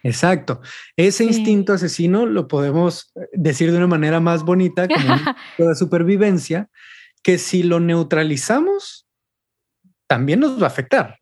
[0.04, 0.62] Exacto.
[0.98, 5.16] Ese instinto asesino lo podemos decir de una manera más bonita como
[5.60, 6.70] un de supervivencia,
[7.24, 9.05] que si lo neutralizamos,
[10.08, 11.18] también nos va a afectar,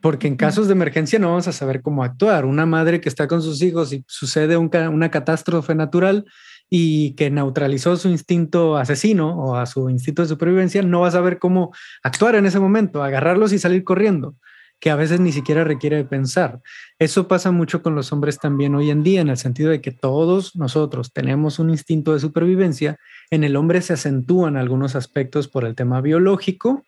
[0.00, 2.44] porque en casos de emergencia no vamos a saber cómo actuar.
[2.44, 6.24] Una madre que está con sus hijos y sucede una catástrofe natural
[6.70, 11.12] y que neutralizó su instinto asesino o a su instinto de supervivencia, no va a
[11.12, 11.72] saber cómo
[12.02, 14.36] actuar en ese momento, agarrarlos y salir corriendo
[14.80, 16.60] que a veces ni siquiera requiere de pensar.
[16.98, 19.90] Eso pasa mucho con los hombres también hoy en día, en el sentido de que
[19.90, 22.98] todos nosotros tenemos un instinto de supervivencia.
[23.30, 26.86] En el hombre se acentúan algunos aspectos por el tema biológico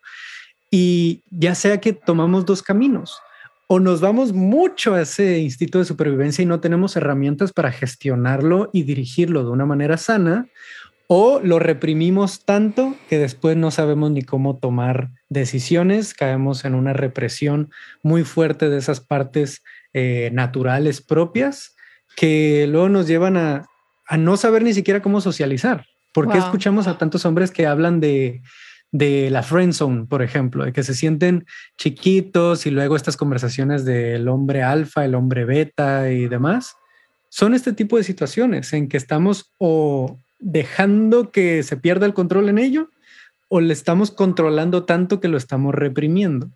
[0.71, 3.19] y ya sea que tomamos dos caminos.
[3.67, 8.69] O nos vamos mucho a ese instinto de supervivencia y no tenemos herramientas para gestionarlo
[8.73, 10.47] y dirigirlo de una manera sana,
[11.07, 16.93] o lo reprimimos tanto que después no sabemos ni cómo tomar decisiones, caemos en una
[16.93, 17.69] represión
[18.01, 19.61] muy fuerte de esas partes
[19.93, 21.75] eh, naturales propias
[22.15, 23.67] que luego nos llevan a,
[24.17, 25.85] no saber ni siquiera cómo socializar.
[26.13, 28.41] ¿Por qué escuchamos a tantos hombres que hablan de,
[28.91, 31.45] de la friend zone, por ejemplo, de que se sienten
[31.77, 36.75] chiquitos y luego estas conversaciones del hombre alfa, el hombre beta y demás?
[37.29, 42.49] Son este tipo de situaciones en que estamos o dejando que se pierda el control
[42.49, 42.89] en ello
[43.47, 46.49] o le estamos controlando tanto que lo estamos reprimiendo.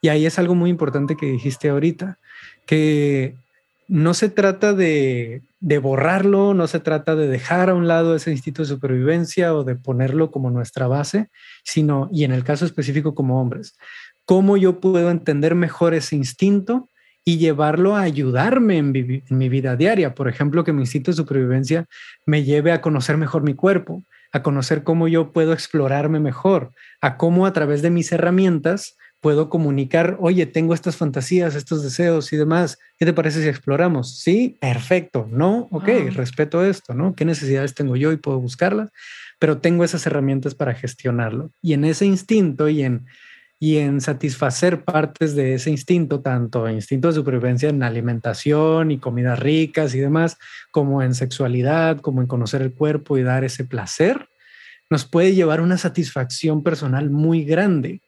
[0.00, 2.18] Y ahí es algo muy importante que dijiste ahorita,
[2.66, 3.36] que
[3.88, 8.62] no se trata de, borrarlo, no se trata de dejar a un lado ese instinto
[8.62, 11.30] de supervivencia o de ponerlo como nuestra base,
[11.64, 13.76] sino, y en el caso específico como hombres,
[14.24, 16.88] cómo yo puedo entender mejor ese instinto
[17.24, 20.14] y llevarlo a ayudarme en, mi vida diaria.
[20.14, 21.86] Por ejemplo, que mi instinto de supervivencia
[22.26, 27.16] me lleve a conocer mejor mi cuerpo, a conocer cómo yo puedo explorarme mejor, a
[27.16, 32.36] cómo a través de mis herramientas puedo comunicar, oye, tengo estas fantasías, estos deseos y
[32.36, 32.80] demás.
[32.98, 34.18] ¿Qué te parece si exploramos?
[34.18, 35.28] Sí, perfecto.
[35.30, 37.14] No, ok, respeto esto, ¿no?
[37.14, 38.90] ¿Qué necesidades tengo yo y puedo buscarlas?
[39.38, 41.52] Pero tengo esas herramientas para gestionarlo.
[41.62, 43.06] Y en ese instinto y en
[43.60, 49.38] y en satisfacer partes de ese instinto, tanto instinto de supervivencia en alimentación y comidas
[49.38, 50.36] ricas y demás,
[50.72, 54.28] como en sexualidad, como en conocer el cuerpo y dar ese placer,
[54.90, 58.00] nos puede llevar una satisfacción personal muy grande,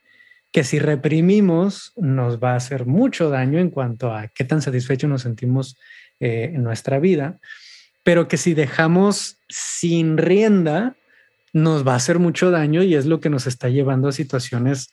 [0.54, 5.10] que si reprimimos nos va a hacer mucho daño en cuanto a qué tan satisfechos
[5.10, 5.76] nos sentimos
[6.20, 7.40] eh, en nuestra vida,
[8.04, 10.94] pero que si dejamos sin rienda,
[11.52, 14.92] nos va a hacer mucho daño y es lo que nos está llevando a situaciones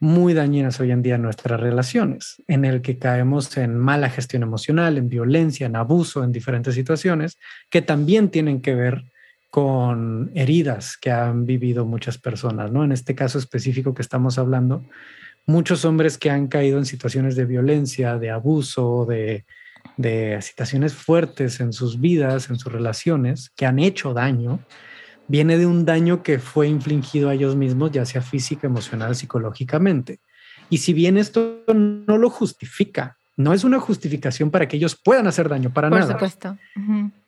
[0.00, 4.42] muy dañinas hoy en día en nuestras relaciones, en el que caemos en mala gestión
[4.42, 9.11] emocional, en violencia, en abuso, en diferentes situaciones que también tienen que ver
[9.52, 12.84] con heridas que han vivido muchas personas, ¿no?
[12.84, 14.82] En este caso específico que estamos hablando,
[15.44, 19.44] muchos hombres que han caído en situaciones de violencia, de abuso, de,
[19.98, 24.60] de situaciones fuertes en sus vidas, en sus relaciones, que han hecho daño,
[25.28, 30.20] viene de un daño que fue infligido a ellos mismos, ya sea física, emocional, psicológicamente.
[30.70, 35.26] Y si bien esto no lo justifica, no es una justificación para que ellos puedan
[35.26, 36.06] hacer daño, para nada.
[36.06, 36.56] Por supuesto.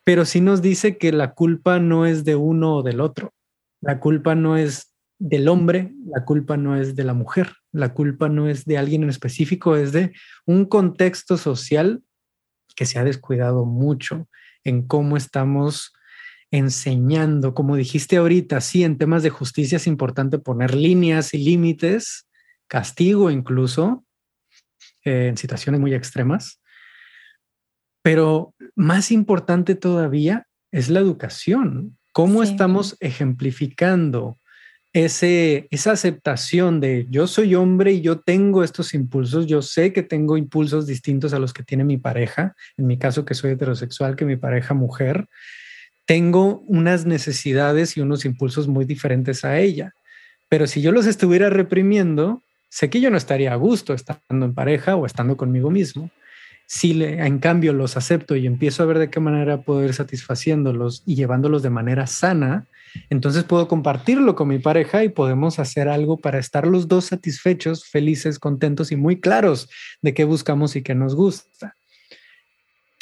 [0.05, 3.33] Pero sí nos dice que la culpa no es de uno o del otro.
[3.81, 8.29] La culpa no es del hombre, la culpa no es de la mujer, la culpa
[8.29, 10.13] no es de alguien en específico, es de
[10.45, 12.03] un contexto social
[12.77, 14.29] que se ha descuidado mucho
[14.65, 15.93] en cómo estamos
[16.51, 17.55] enseñando.
[17.55, 22.29] Como dijiste ahorita, sí, en temas de justicia es importante poner líneas y límites,
[22.69, 24.05] castigo incluso,
[25.03, 26.61] en situaciones muy extremas.
[28.03, 31.97] Pero más importante todavía es la educación.
[32.13, 34.39] ¿Cómo estamos ejemplificando
[34.93, 40.05] ese, esa aceptación de yo soy hombre y yo tengo estos impulsos, yo sé que
[40.05, 44.15] tengo impulsos distintos a los que tiene mi pareja, en mi caso que soy heterosexual,
[44.15, 45.27] que mi pareja mujer,
[46.07, 49.93] tengo unas necesidades y unos impulsos muy diferentes a ella.
[50.49, 54.55] Pero si yo los estuviera reprimiendo, sé que yo no estaría a gusto estando en
[54.55, 56.11] pareja o estando conmigo mismo.
[56.67, 61.03] Si en cambio los acepto y empiezo a ver de qué manera puedo ir satisfaciéndolos
[61.07, 62.67] y llevándolos de manera sana,
[63.11, 67.85] entonces puedo compartirlo con mi pareja y podemos hacer algo para estar los dos satisfechos,
[67.85, 69.69] felices, contentos y muy claros
[70.01, 71.75] de qué buscamos y qué nos gusta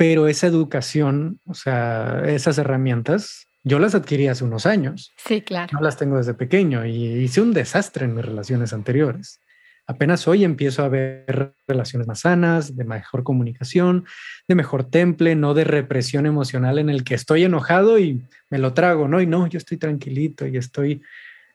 [0.02, 5.12] pero esa educación, o sea, esas herramientas, yo las adquirí hace unos años.
[5.16, 5.70] Sí, claro.
[5.74, 9.40] No las tengo desde pequeño y hice un desastre en mis relaciones anteriores.
[9.86, 14.04] Apenas hoy empiezo a ver relaciones más sanas, de mejor comunicación,
[14.46, 18.74] de mejor temple, no de represión emocional en el que estoy enojado y me lo
[18.74, 19.20] trago, ¿no?
[19.20, 21.02] Y no, yo estoy tranquilito y estoy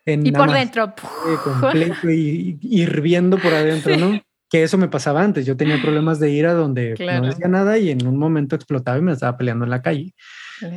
[0.06, 0.26] en...
[0.26, 0.94] Y por dentro.
[1.44, 4.22] Completo y, hirviendo por adentro, ¿no?
[4.50, 5.46] que eso me pasaba antes.
[5.46, 9.02] Yo tenía problemas de ira donde no decía nada y en un momento explotaba y
[9.02, 10.14] me estaba peleando en la calle.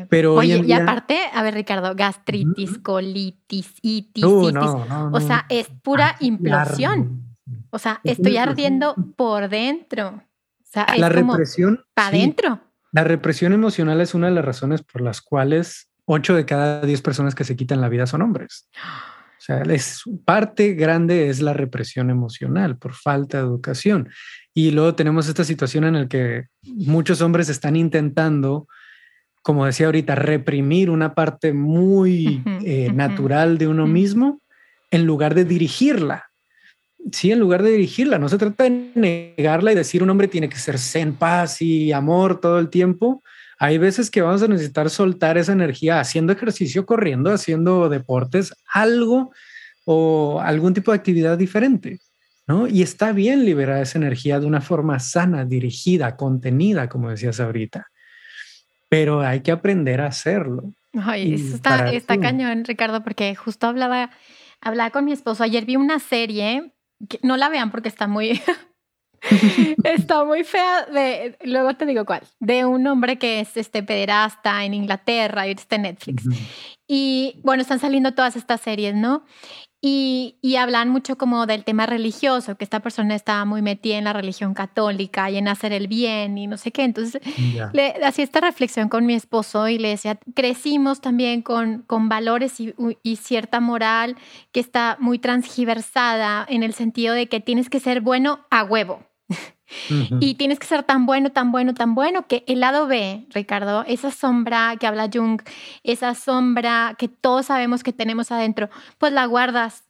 [0.08, 7.29] Pero Oye, y aparte, a ver, Ricardo, gastritis, colitis, itis, o sea, es pura implosión.
[7.70, 10.08] O sea, estoy ardiendo por dentro.
[10.08, 11.84] O sea, la represión.
[11.94, 12.60] Para adentro.
[12.92, 17.02] La represión emocional es una de las razones por las cuales 8 de cada 10
[17.02, 18.68] personas que se quitan la vida son hombres.
[18.74, 24.10] O sea, es, parte grande es la represión emocional por falta de educación.
[24.52, 28.66] Y luego tenemos esta situación en la que muchos hombres están intentando,
[29.42, 34.42] como decía ahorita, reprimir una parte muy eh, natural de uno mismo
[34.90, 36.29] en lugar de dirigirla.
[37.12, 40.48] Sí, en lugar de dirigirla, no se trata de negarla y decir un hombre tiene
[40.48, 43.22] que ser zen, paz y amor todo el tiempo,
[43.62, 49.32] hay veces que vamos a necesitar soltar esa energía haciendo ejercicio, corriendo, haciendo deportes, algo
[49.84, 52.00] o algún tipo de actividad diferente,
[52.46, 52.66] ¿no?
[52.66, 57.88] Y está bien liberar esa energía de una forma sana, dirigida, contenida, como decías ahorita,
[58.88, 60.72] pero hay que aprender a hacerlo.
[60.94, 64.10] Ay, eso está, está cañón, Ricardo, porque justo hablaba,
[64.62, 65.44] hablaba con mi esposo.
[65.44, 66.72] Ayer vi una serie,
[67.22, 68.40] no la vean porque está muy,
[69.84, 74.64] Está muy fea de, luego te digo cuál, de un hombre que es este pederasta
[74.64, 76.24] en Inglaterra y está en Netflix.
[76.88, 79.24] Y bueno, están saliendo todas estas series, ¿no?
[79.82, 84.04] Y, y, hablan mucho como del tema religioso, que esta persona estaba muy metida en
[84.04, 86.84] la religión católica y en hacer el bien y no sé qué.
[86.84, 87.22] Entonces,
[87.72, 92.60] le hacía esta reflexión con mi esposo y le decía, crecimos también con, con valores
[92.60, 94.16] y, y, cierta moral
[94.52, 99.09] que está muy transgiversada en el sentido de que tienes que ser bueno a huevo.
[100.20, 103.84] Y tienes que ser tan bueno, tan bueno, tan bueno que el lado B, Ricardo,
[103.86, 105.40] esa sombra que habla Jung,
[105.84, 109.84] esa sombra que todos sabemos que tenemos adentro, pues la guardas.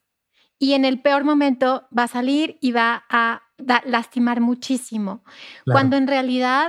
[0.59, 3.43] Y en el peor momento va a salir y va a
[3.87, 5.25] lastimar muchísimo.
[5.65, 6.69] Cuando en realidad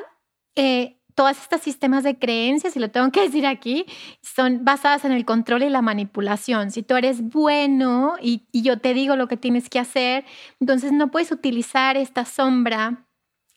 [0.56, 3.86] eh, todas estas sistemas de creencias, y lo tengo que decir aquí,
[4.24, 6.72] son basadas en el control y la manipulación.
[6.72, 10.26] Si tú eres bueno y, yo te digo lo que tienes que hacer,
[10.60, 13.06] entonces no puedes utilizar esta sombra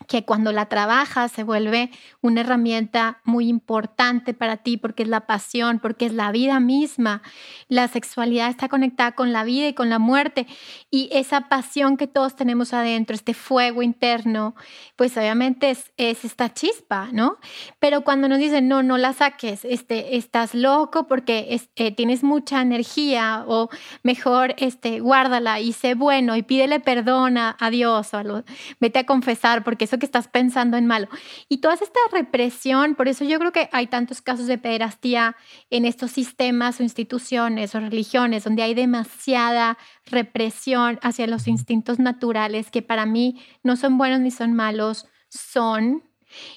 [0.07, 1.91] que cuando la trabajas se vuelve
[2.21, 7.23] una herramienta muy importante para ti porque es la pasión, porque es la vida misma.
[7.69, 10.47] La sexualidad está conectada con la vida y con la muerte
[10.91, 14.55] y esa pasión que todos tenemos adentro, este fuego interno,
[14.97, 17.39] pues obviamente es, esta chispa, ¿no?
[17.79, 22.63] Pero cuando nos dicen, no, no la saques, este, estás loco porque eh, tienes mucha
[22.63, 23.69] energía o
[24.03, 28.45] mejor este, guárdala y sé bueno y pídele perdón a, Dios o a
[28.81, 31.09] vete a confesar porque eso que estás pensando en malo.
[31.49, 35.37] Y toda esta represión, por eso yo creo que hay tantos casos de pederastía
[35.71, 42.71] en estos sistemas o instituciones o religiones donde hay demasiada represión hacia los instintos naturales
[42.71, 46.03] que para mí no son buenos ni son malos, son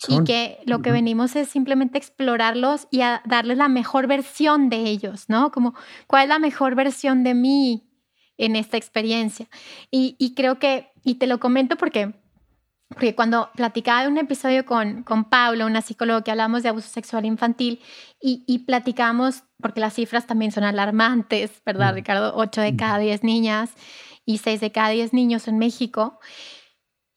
[0.08, 4.78] y que lo que venimos es simplemente explorarlos y a darles la mejor versión de
[4.78, 5.52] ellos, ¿no?
[5.52, 5.76] Como,
[6.08, 7.88] ¿cuál es la mejor versión de mí
[8.38, 9.48] en esta experiencia?
[9.92, 12.16] Y, y creo que, y te lo comento porque
[12.90, 16.88] porque cuando platicaba de un episodio con, con Pablo, una psicóloga que hablamos de abuso
[16.88, 17.82] sexual infantil,
[18.22, 21.96] y, y platicamos, porque las cifras también son alarmantes, ¿verdad, mm.
[21.96, 22.34] Ricardo?
[22.36, 23.72] 8 de cada 10 niñas
[24.26, 26.20] y 6 de cada 10 niños en México.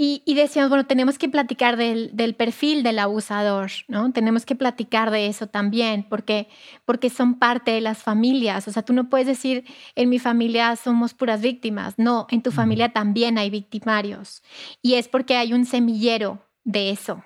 [0.02, 4.10] Y, decíamos, bueno, tenemos que platicar del, perfil del abusador, ¿no?
[4.12, 6.48] Tenemos que platicar de eso también, porque,
[6.86, 8.66] porque son parte de las familias.
[8.66, 11.96] O sea, tú no puedes decir, en mi familia somos puras víctimas.
[11.98, 14.42] No, en tu familia también hay victimarios.
[14.80, 17.22] Y es porque hay un semillero de eso.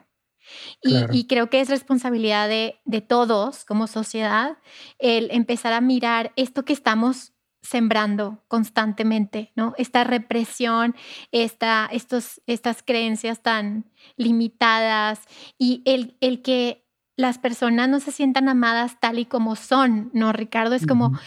[0.82, 4.58] Y, creo que es responsabilidad de, de todos como sociedad
[4.98, 7.33] el empezar a mirar esto que estamos
[7.64, 9.74] sembrando constantemente, ¿no?
[9.78, 10.94] Esta represión,
[11.32, 13.86] esta, estos, estas creencias tan
[14.16, 15.20] limitadas
[15.58, 16.86] y el, el, que
[17.16, 20.74] las personas no se sientan amadas tal y como son, ¿no, Ricardo?
[20.74, 21.18] Es como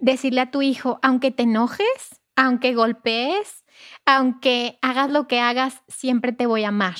[0.00, 3.64] decirle a tu hijo, aunque te enojes, aunque golpees,
[4.04, 6.96] aunque hagas lo que hagas, siempre te voy a amar.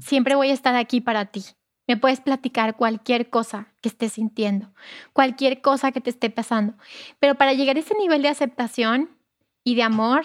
[0.00, 1.44] Siempre voy a estar aquí para ti.
[1.86, 4.72] Me puedes platicar cualquier cosa que estés sintiendo,
[5.12, 6.74] cualquier cosa que te esté pasando.
[7.20, 9.10] Pero para llegar a ese nivel de aceptación
[9.62, 10.24] y de amor,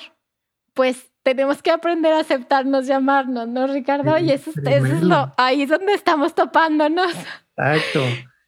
[0.73, 4.17] pues tenemos que aprender a aceptarnos y amarnos, ¿no, Ricardo?
[4.17, 7.13] Y eso, es lo, ahí es donde estamos topándonos.
[7.57, 8.01] Exacto.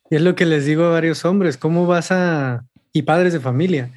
[0.09, 3.39] Y es lo que les digo a varios hombres, ¿cómo vas a, y padres de
[3.39, 3.91] familia,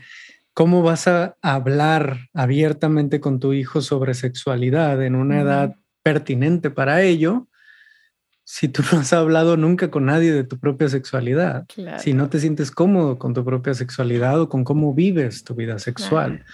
[0.52, 7.02] cómo vas a hablar abiertamente con tu hijo sobre sexualidad en una edad pertinente para
[7.02, 7.46] ello?
[8.49, 11.66] Si tú no has hablado nunca con nadie de tu propia sexualidad,
[11.99, 15.78] si no te sientes cómodo con tu propia sexualidad o con cómo vives tu vida
[15.78, 16.44] sexual.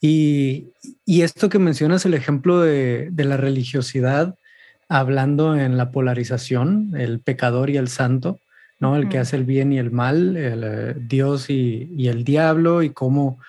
[0.00, 0.68] Y,
[1.06, 4.36] esto que mencionas, el ejemplo de, la religiosidad,
[4.88, 8.38] hablando en la polarización, el pecador y el santo,
[8.78, 8.94] ¿no?
[8.94, 12.82] El que hace el bien y el mal, el, eh, Dios y, y, el diablo,
[12.82, 13.40] y cómo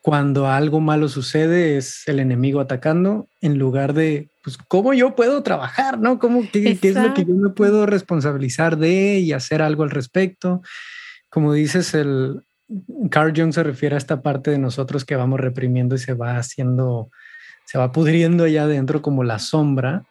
[0.00, 5.42] cuando algo malo sucede es el enemigo atacando en lugar de, pues, ¿cómo yo puedo
[5.42, 5.98] trabajar?
[5.98, 6.18] ¿No?
[6.18, 10.62] ¿Cómo, qué, es lo que yo me puedo responsabilizar de y hacer algo al respecto?
[11.30, 12.42] Como dices, el
[13.10, 16.38] Carl Jung se refiere a esta parte de nosotros que vamos reprimiendo y se va
[16.38, 17.10] haciendo,
[17.64, 20.04] se va pudriendo allá adentro como la sombra.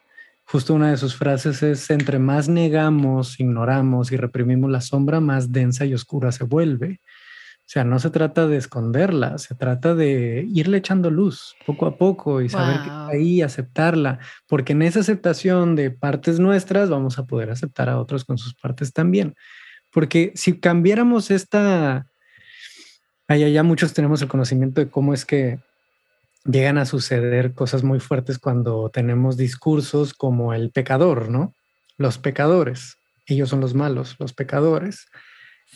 [0.44, 5.52] Justo una de sus frases es, entre más negamos, ignoramos y reprimimos la sombra, más
[5.52, 7.00] densa y oscura se vuelve.
[7.64, 11.96] O sea, no se trata de esconderla, se trata de irle echando luz poco a
[11.96, 17.18] poco y saber que está ahí, aceptarla, porque en esa aceptación de partes nuestras vamos
[17.18, 19.34] a poder aceptar a otros con sus partes también.
[19.90, 22.06] Porque si cambiáramos esta,
[23.28, 25.60] allá ya muchos tenemos el conocimiento de cómo es que
[26.44, 31.54] llegan a suceder cosas muy fuertes cuando tenemos discursos como el pecador, ¿no?
[31.96, 35.06] Los pecadores, ellos son los malos, los pecadores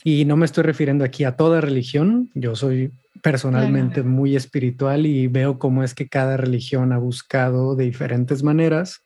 [0.05, 2.31] y no me estoy refiriendo aquí a toda religión.
[2.35, 2.93] Yo soy
[3.23, 9.03] personalmente muy espiritual y veo cómo es que cada religión ha buscado de diferentes maneras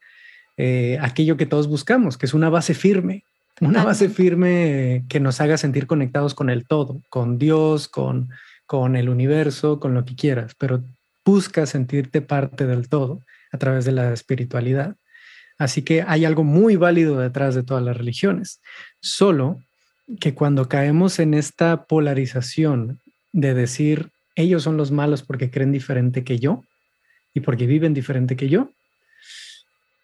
[0.62, 3.24] eh, aquello que todos buscamos, que es una base firme,
[3.62, 8.28] una base firme que nos haga sentir conectados con el todo, con Dios, con,
[8.66, 10.82] con el universo, con lo que quieras, pero
[11.24, 13.22] busca sentirte parte del todo
[13.52, 14.96] a través de la espiritualidad.
[15.56, 18.60] Así que hay algo muy válido detrás de todas las religiones.
[19.00, 19.62] Solo
[20.18, 23.00] que cuando caemos en esta polarización
[23.32, 26.64] de decir ellos son los malos porque creen diferente que yo
[27.34, 28.70] y porque viven diferente que yo,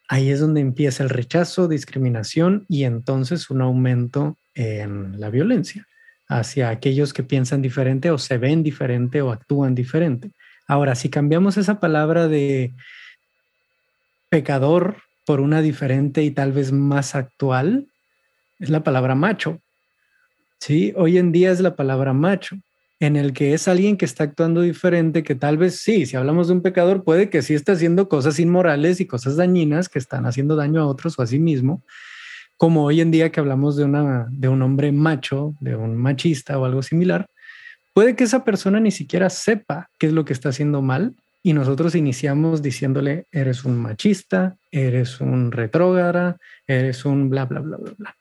[0.07, 5.87] ahí es donde empieza el rechazo, discriminación y entonces un aumento en la violencia
[6.29, 10.31] hacia aquellos que piensan diferente o se ven diferente o actúan diferente.
[10.67, 12.73] Ahora, si cambiamos esa palabra de
[14.29, 17.87] pecador por una diferente y tal vez más actual,
[18.59, 19.61] es la palabra macho.
[20.59, 22.57] Sí, hoy en día es la palabra macho.
[22.99, 26.47] en el que es alguien que está actuando diferente, que tal vez sí, si hablamos
[26.47, 30.25] de un pecador, puede que sí esté haciendo cosas inmorales y cosas dañinas que están
[30.25, 31.83] haciendo daño a otros o a sí mismo,
[32.57, 36.57] como hoy en día que hablamos de, una, de un hombre macho, de un machista
[36.57, 37.27] o algo similar,
[37.93, 41.53] puede que esa persona ni siquiera sepa qué es lo que está haciendo mal y
[41.53, 47.93] nosotros iniciamos diciéndole, eres un machista, eres un retrógrada, eres un bla, bla, bla, bla,
[47.95, 48.15] bla,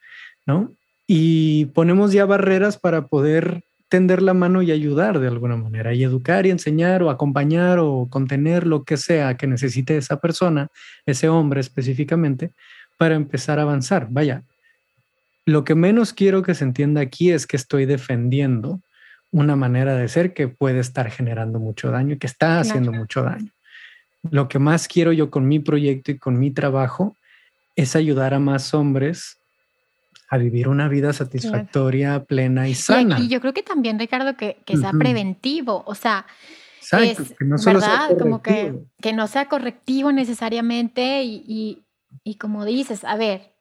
[0.45, 0.70] ¿no?
[1.07, 6.02] Y ponemos ya barreras para poder tender la mano y ayudar de alguna manera y
[6.02, 10.68] educar y enseñar o acompañar o contener lo que sea que necesite esa persona,
[11.07, 12.50] ese hombre específicamente,
[12.98, 14.09] para empezar a avanzar.
[14.11, 14.42] Vaya,
[15.44, 18.80] lo que menos quiero que se entienda aquí es que estoy defendiendo
[19.30, 23.22] una manera de ser que puede estar generando mucho daño y que está haciendo mucho
[23.22, 23.50] daño.
[24.30, 27.16] Lo que más quiero yo con mi proyecto y con mi trabajo
[27.76, 29.36] es ayudar a más hombres
[30.29, 33.18] a vivir una vida satisfactoria, plena y sana.
[33.20, 36.27] Y, yo creo que también, Ricardo, que, sea preventivo, o sea,
[36.93, 38.18] es, que no ¿verdad?
[38.18, 41.85] como que, que, no sea correctivo necesariamente y,
[42.24, 43.53] y, como dices, a ver,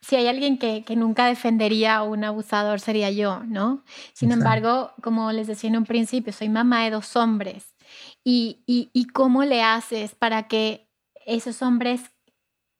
[0.00, 3.84] si hay alguien que, que, nunca defendería a un abusador sería yo, ¿no?
[4.14, 7.74] Sin embargo, como les decía en un principio, soy mamá de dos hombres.
[8.24, 10.88] Y, y, y cómo le haces para que
[11.26, 12.02] esos hombres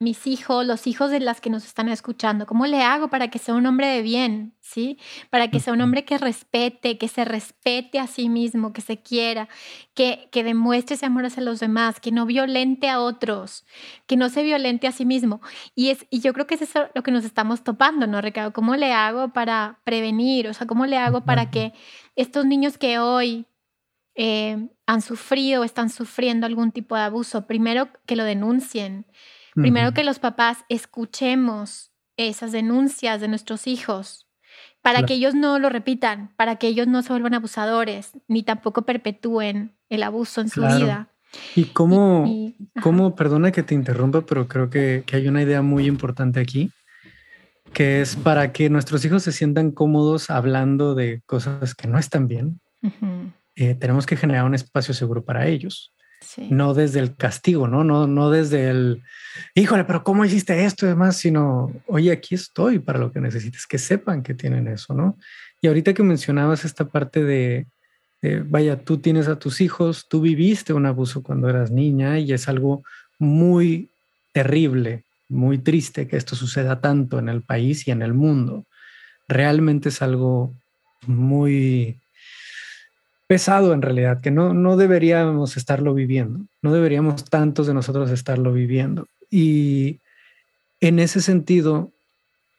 [0.00, 3.38] mis hijos, los hijos de las que nos están escuchando, ¿cómo le hago para que
[3.38, 4.54] sea un hombre de bien?
[4.62, 4.98] ¿Sí?
[5.28, 9.02] Para que sea un hombre que respete, que se respete a sí mismo, que se
[9.02, 9.50] quiera,
[9.92, 13.66] que, que demuestre ese amor hacia los demás, que no violente a otros,
[14.06, 15.42] que no se violente a sí mismo.
[15.74, 18.54] Y, es, y yo creo que es eso lo que nos estamos topando, ¿no, Ricardo?
[18.54, 20.48] ¿Cómo le hago para prevenir?
[20.48, 21.74] O sea, ¿cómo le hago para que
[22.16, 23.44] estos niños que hoy
[24.14, 29.04] eh, han sufrido o están sufriendo algún tipo de abuso, primero que lo denuncien?
[29.60, 34.26] Primero que los papás escuchemos esas denuncias de nuestros hijos
[34.82, 38.82] para que ellos no lo repitan, para que ellos no se vuelvan abusadores, ni tampoco
[38.82, 41.08] perpetúen el abuso en su vida.
[41.54, 42.52] Y cómo,
[42.82, 46.70] cómo, perdona que te interrumpa, pero creo que, hay una idea muy importante aquí,
[47.72, 52.26] que es para que nuestros hijos se sientan cómodos hablando de cosas que no están
[52.26, 52.60] bien,
[53.54, 55.92] eh, tenemos que generar un espacio seguro para ellos.
[56.50, 57.82] No desde el castigo, ¿no?
[57.82, 58.06] ¿no?
[58.06, 59.02] No desde el,
[59.54, 61.16] híjole, pero ¿cómo hiciste esto y demás?
[61.16, 65.16] Sino, oye, aquí estoy para lo que necesites, que sepan que tienen eso, ¿no?
[65.60, 67.66] Y ahorita que mencionabas esta parte de,
[68.46, 72.48] vaya, tú tienes a tus hijos, tú viviste un abuso cuando eras niña y es
[72.48, 72.82] algo
[73.18, 73.90] muy
[74.32, 78.64] terrible, muy triste que esto suceda tanto en el país y en el mundo.
[79.28, 80.54] Realmente es algo
[81.06, 81.98] muy
[83.30, 88.52] pesado en realidad, que no, no deberíamos estarlo viviendo, no deberíamos tantos de nosotros estarlo
[88.52, 89.06] viviendo.
[89.30, 90.00] Y
[90.80, 91.92] en ese sentido,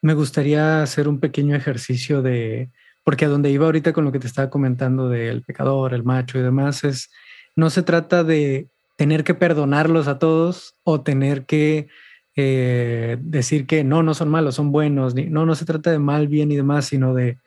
[0.01, 2.69] me gustaría hacer un pequeño ejercicio de,
[3.03, 6.39] porque a donde iba ahorita con lo que te estaba comentando del pecador, el macho
[6.39, 7.09] y demás, es,
[7.57, 11.89] no se trata de tener que perdonarlos a todos o tener que
[12.37, 16.29] eh, decir que no, no son malos, son buenos, no, no se trata de mal,
[16.29, 17.39] bien y demás, sino de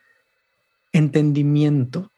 [0.93, 2.11] entendimiento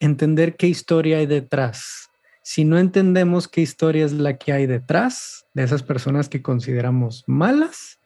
[0.00, 2.10] entender qué historia hay detrás.
[2.42, 7.22] Si no entendemos qué historia es la que hay detrás de esas personas que consideramos
[7.26, 8.00] malas,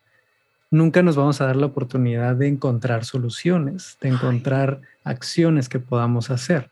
[0.70, 6.30] nunca nos vamos a dar la oportunidad de encontrar soluciones, de encontrar acciones que podamos
[6.30, 6.70] hacer.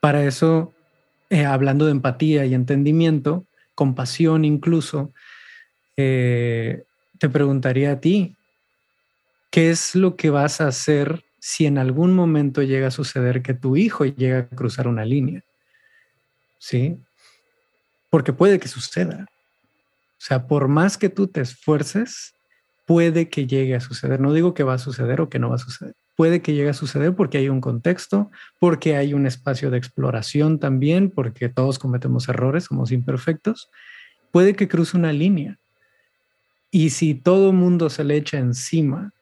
[0.00, 0.72] Para eso,
[1.28, 3.44] eh, hablando de empatía y entendimiento,
[3.74, 5.12] compasión incluso,
[5.96, 6.84] eh,
[7.18, 8.36] te preguntaría a ti,
[9.50, 13.52] ¿qué es lo que vas a hacer si en algún momento llega a suceder que
[13.52, 15.42] tu hijo llega a cruzar una línea.
[16.60, 16.96] ¿Sí?
[18.10, 19.26] Porque puede que suceda.
[19.28, 22.32] O sea, por más que tú te esfuerces,
[22.86, 24.20] puede que llegue a suceder.
[24.20, 25.96] No digo que va a suceder o que no va a suceder.
[26.14, 28.30] Puede que llegue a suceder porque hay un contexto,
[28.60, 33.68] porque hay un espacio de exploración también, porque todos cometemos errores, somos imperfectos.
[34.30, 35.58] Puede que cruce una línea.
[36.70, 39.12] Y si todo mundo se le echa encima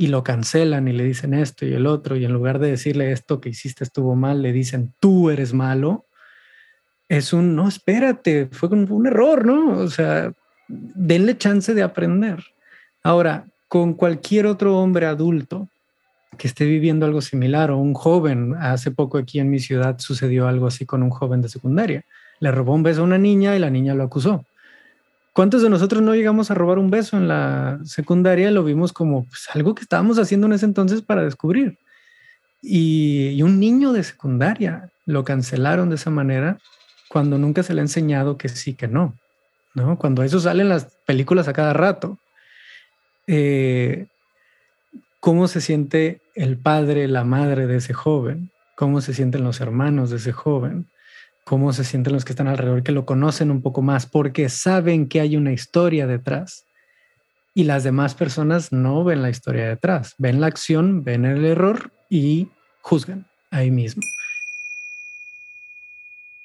[0.00, 3.12] y lo cancelan y le dicen esto y el otro, y en lugar de decirle
[3.12, 6.06] esto que hiciste estuvo mal, le dicen tú eres malo,
[7.10, 9.76] es un, no, espérate, fue un, error, ¿no?
[9.76, 10.32] O sea,
[10.68, 12.42] denle chance de aprender.
[13.02, 15.68] Ahora, con cualquier otro hombre adulto
[16.38, 20.48] que esté viviendo algo similar o un joven, hace poco aquí en mi ciudad sucedió
[20.48, 22.04] algo así con un joven de secundaria.
[22.38, 24.46] Le robó un beso a una niña y la niña lo acusó.
[25.32, 28.50] ¿Cuántos de nosotros no llegamos a robar un beso en la secundaria?
[28.50, 31.78] Lo vimos como pues, algo que estábamos haciendo en ese entonces para descubrir.
[32.62, 36.58] Y, un niño de secundaria lo cancelaron de esa manera
[37.08, 39.14] cuando nunca se le ha enseñado que sí, que no.
[39.74, 39.98] ¿no?
[39.98, 42.18] Cuando eso sale en las películas a cada rato.
[43.26, 44.06] Eh,
[45.20, 48.50] ¿Cómo se siente el padre, la madre de ese joven?
[48.80, 50.86] cómo se sienten los hermanos de ese joven,
[51.44, 55.08] cómo se sienten los que están alrededor, que lo conocen un poco más, porque saben
[55.08, 56.66] que hay una historia detrás.
[57.54, 61.90] Y las demás personas no ven la historia detrás, ven la acción, ven el error
[62.08, 62.48] y
[62.80, 64.02] juzgan ahí mismo.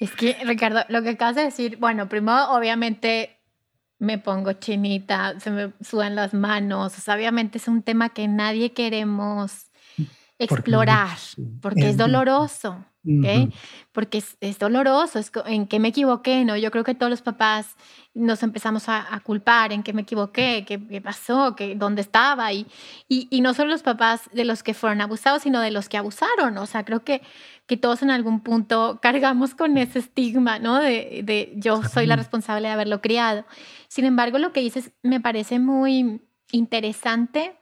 [0.00, 3.38] Es que, Ricardo, lo que acabas de decir, bueno, primero obviamente
[3.98, 9.70] me pongo chinita, se me sudan las manos, obviamente es un tema que nadie queremos
[10.38, 11.18] explorar,
[11.60, 13.52] porque, es doloroso, ¿ok?
[13.92, 16.56] Porque es, doloroso, es en qué me equivoqué, ¿no?
[16.56, 17.76] Yo creo que todos los papás
[18.14, 22.66] nos empezamos a, culpar en qué me equivoqué, qué, pasó, qué, dónde estaba, y,
[23.08, 25.96] y, y, no solo los papás de los que fueron abusados, sino de los que
[25.96, 27.22] abusaron, o sea, creo que
[27.68, 30.80] que todos en algún punto cargamos con ese estigma, ¿no?
[30.80, 33.44] De, de yo soy la responsable de haberlo criado.
[33.88, 37.58] Sin embargo, lo que dices me parece muy interesante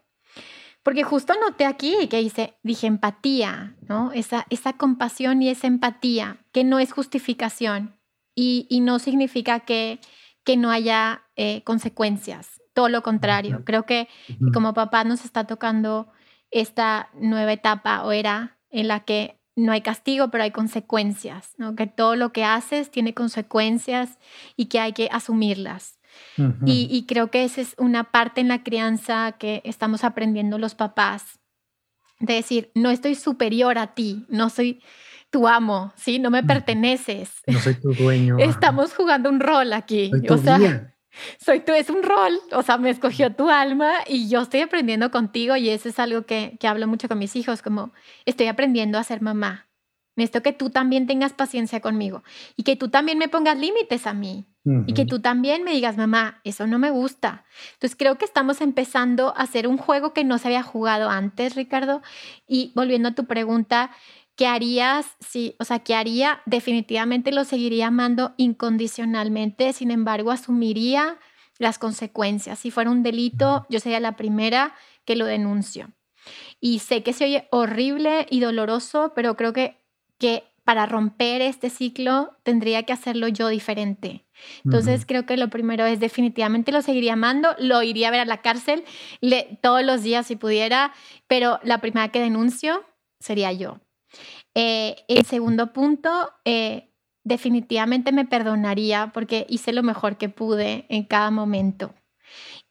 [0.86, 4.12] porque justo noté aquí que dice, dije empatía, ¿no?
[4.12, 7.98] Esa, esa compasión y esa empatía, que no es justificación
[8.36, 9.98] y, y no significa que,
[10.44, 13.64] que no haya eh, consecuencias, todo lo contrario.
[13.64, 14.06] Creo que
[14.54, 16.06] como papá nos está tocando
[16.52, 21.74] esta nueva etapa o era en la que no hay castigo, pero hay consecuencias, ¿no?
[21.74, 24.20] que todo lo que haces tiene consecuencias
[24.54, 25.95] y que hay que asumirlas.
[26.64, 31.38] Y, creo que esa es una parte en la crianza que estamos aprendiendo los papás,
[32.20, 34.82] de decir, no estoy superior a ti, no soy
[35.30, 36.18] tu amo, ¿sí?
[36.18, 37.30] No me perteneces.
[37.46, 38.36] No soy tu dueño.
[38.38, 40.10] Estamos jugando un rol aquí.
[40.28, 40.94] o sea,
[41.38, 45.10] soy tú, es un rol, o sea, me escogió tu alma y yo estoy aprendiendo
[45.10, 47.92] contigo y eso es algo que, que hablo mucho con mis hijos, como
[48.24, 49.68] estoy aprendiendo a ser mamá.
[50.16, 52.22] Necesito que tú también tengas paciencia conmigo
[52.56, 54.46] y que tú también me pongas límites a mí
[54.86, 57.44] y que tú también me digas, mamá, eso no me gusta.
[57.74, 61.54] Entonces creo que estamos empezando a hacer un juego que no se había jugado antes,
[61.54, 62.02] Ricardo.
[62.48, 63.90] Y volviendo a tu pregunta,
[64.36, 65.06] ¿Qué harías?
[65.18, 66.42] Sí, o sea, ¿qué haría?
[66.44, 71.18] Definitivamente lo seguiría amando incondicionalmente, sin embargo, asumiría
[71.58, 72.58] las consecuencias.
[72.58, 74.74] Si fuera un delito, yo sería la primera
[75.06, 75.90] que lo denuncio.
[76.60, 79.80] Y sé que se oye horrible y doloroso, pero creo que,
[80.18, 84.26] que para romper este ciclo tendría que hacerlo yo diferente.
[84.64, 88.24] Entonces creo que lo primero es definitivamente lo seguiría amando, lo iría a ver a
[88.24, 88.82] la cárcel
[89.62, 90.92] todos los días si pudiera,
[91.28, 92.84] pero la primera que denuncio
[93.20, 93.78] sería yo.
[94.56, 96.92] Eh, el segundo punto, eh,
[97.22, 101.94] definitivamente me perdonaría porque hice lo mejor que pude en cada momento.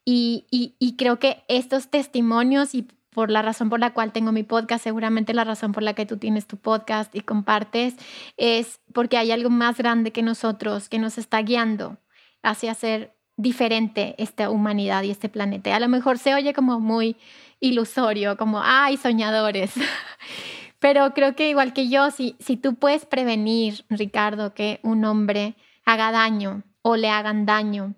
[0.04, 4.44] Y, y, creo que estos testimonios y por la razón por la cual tengo mi
[4.44, 7.96] podcast, seguramente la razón por la que tú tienes tu podcast y compartes,
[8.36, 11.98] es porque hay algo más grande que nosotros que nos está guiando
[12.44, 15.74] hacia ser diferente esta humanidad y este planeta.
[15.74, 17.16] A lo mejor se oye como muy
[17.62, 19.72] ilusorio, como, ay, soñadores.
[20.80, 25.56] Pero creo que igual que yo, si, si tú puedes prevenir, Ricardo, que un hombre
[25.86, 27.96] haga daño o le hagan daño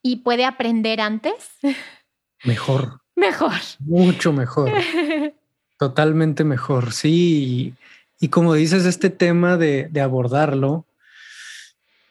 [0.00, 1.58] y puede aprender antes.
[2.44, 3.01] Mejor.
[3.16, 3.52] Mejor.
[3.80, 4.72] Mucho mejor.
[5.78, 7.74] Totalmente mejor, sí.
[8.20, 10.86] Y, como dices, este tema de, de abordarlo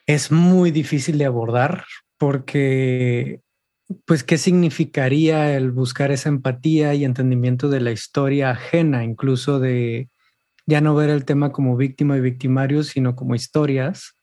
[0.05, 1.85] es muy difícil de abordar
[2.17, 3.41] porque
[4.05, 10.09] pues, ¿qué significaría el buscar esa empatía y entendimiento de la historia ajena, incluso de
[10.65, 14.15] ya no ver el tema como víctima y victimario, sino como historias?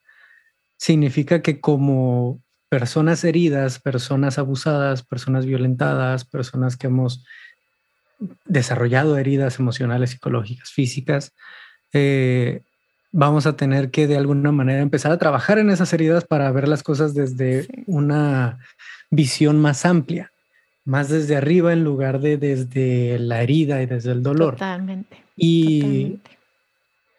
[0.76, 7.24] Significa que como personas heridas, personas abusadas, personas violentadas, personas que hemos
[8.44, 11.32] desarrollado heridas emocionales, psicológicas, físicas,
[11.92, 12.62] eh,
[13.12, 16.68] vamos a tener que de alguna manera empezar a trabajar en esas heridas para ver
[16.68, 18.58] las cosas desde una
[19.10, 20.30] visión más amplia,
[20.84, 24.54] más desde arriba en lugar de desde la herida y desde el dolor.
[24.54, 25.24] Totalmente.
[25.36, 26.20] Y,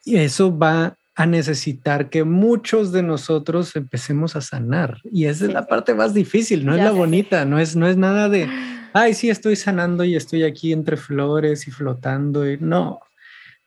[0.05, 4.99] eso va a necesitar que muchos de nosotros empecemos a sanar.
[5.11, 7.97] Y esa es la parte más difícil, no es la bonita, no es, no es
[7.97, 8.47] nada de,
[8.93, 12.49] ay, sí, estoy sanando y estoy aquí entre flores y flotando.
[12.49, 13.01] Y no,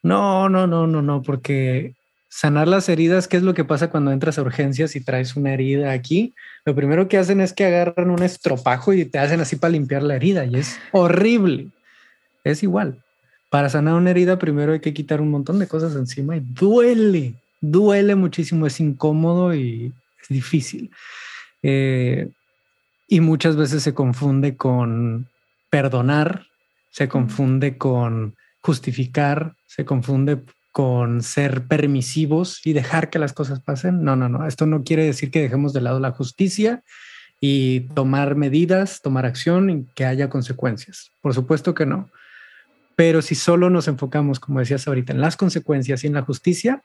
[0.03, 1.95] no, no, no, no, no, porque
[2.31, 5.53] sanar las heridas, ¿qué es lo que pasa cuando entras a urgencias y traes una
[5.53, 6.33] herida aquí?
[6.65, 10.03] Lo primero que hacen es que agarran un estropajo y te hacen así para limpiar
[10.03, 11.69] la herida y es horrible.
[12.45, 13.05] Es igual.
[13.51, 17.35] para sanar una herida primero hay que quitar un montón de cosas encima y duele,
[17.63, 20.91] duele muchísimo, es incómodo y es difícil.
[21.63, 22.29] Eh,
[23.09, 25.29] y muchas veces se confunde con
[25.71, 26.47] perdonar,
[26.91, 30.43] se confunde con justificar, se confunde
[30.73, 34.03] con ser permisivos y dejar que las cosas pasen.
[34.03, 34.47] No, no, no.
[34.47, 36.83] Esto no quiere decir que dejemos de lado la justicia
[37.41, 41.11] y tomar medidas, tomar acción y que haya consecuencias.
[41.21, 42.09] Por supuesto que no.
[42.97, 46.83] Pero si solo nos enfocamos, como decías ahorita, en las consecuencias y en la justicia,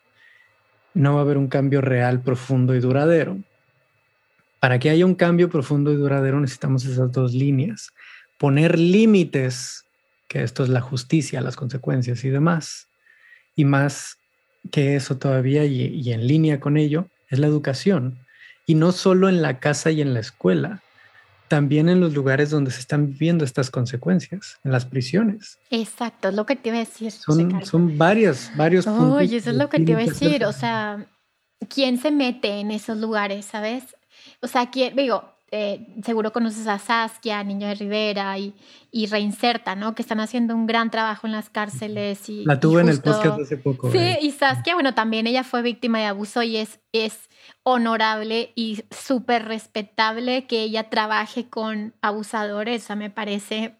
[0.98, 3.38] no va a haber un cambio real, profundo y duradero.
[4.60, 7.94] Para que haya un cambio profundo y duradero necesitamos esas dos líneas.
[8.38, 9.86] Poner límites,
[10.28, 12.88] que esto es la justicia, las consecuencias y demás.
[13.56, 14.18] Y más
[14.72, 18.18] que eso todavía y, en línea con ello es la educación.
[18.66, 20.82] Y no solo en la casa y en la escuela,
[21.48, 25.58] también en los lugares donde se están viviendo estas consecuencias, en las prisiones.
[25.70, 27.12] Exacto, es lo que te iba a decir.
[27.12, 29.18] Son, son varias, varios puntos.
[29.18, 30.46] Oye, eso es lo que te iba a decir.
[30.46, 31.06] O sea,
[31.70, 33.84] ¿quién se mete en esos lugares, sabes?
[34.42, 38.54] O sea, ¿quién, digo, eh, seguro conoces a Saskia, Niño de Rivera y,
[38.92, 39.96] y, Reinserta, ¿no?
[39.96, 42.28] Que están haciendo un gran trabajo en las cárceles.
[42.28, 43.90] Y, La tuve en el podcast hace poco.
[43.92, 47.27] Sí, y Saskia, bueno, también ella fue víctima de abuso y es, es
[47.64, 52.90] honorable y súper respetable que ella trabaje con abusadores.
[52.96, 53.80] Me parece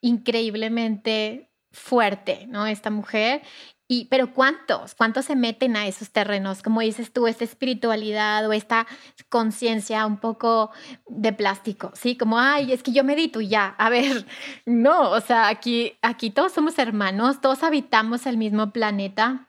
[0.00, 2.66] increíblemente fuerte, ¿no?
[2.66, 3.42] Esta mujer.
[3.88, 4.96] Y, pero ¿cuántos?
[4.96, 6.62] ¿Cuántos se meten a esos terrenos?
[6.62, 8.86] Como dices tú, esta espiritualidad o esta
[9.28, 10.72] conciencia un poco
[11.06, 12.16] de plástico, ¿sí?
[12.16, 13.76] Como, ay, es que yo medito y ya.
[13.78, 14.26] A ver,
[14.66, 19.48] no, o sea, aquí, aquí todos somos hermanos, todos habitamos el mismo planeta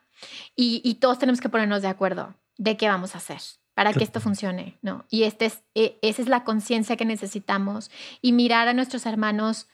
[0.54, 3.40] y, y todos tenemos que ponernos de acuerdo de qué vamos a hacer
[3.78, 5.04] para que esto funcione, ¿no?
[5.08, 9.68] Y este es, e, esa es la conciencia que necesitamos y mirar a nuestros hermanos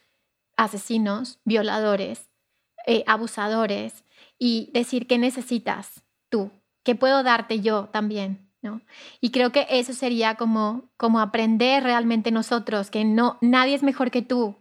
[0.59, 2.29] asesinos, violadores,
[2.87, 4.05] eh, abusadores
[4.39, 6.51] y decir qué necesitas tú,
[6.83, 8.83] qué puedo darte yo también, ¿no?
[9.23, 14.11] Y creo que eso sería como, como aprender realmente nosotros, que no, nadie es mejor
[14.11, 14.55] que tú,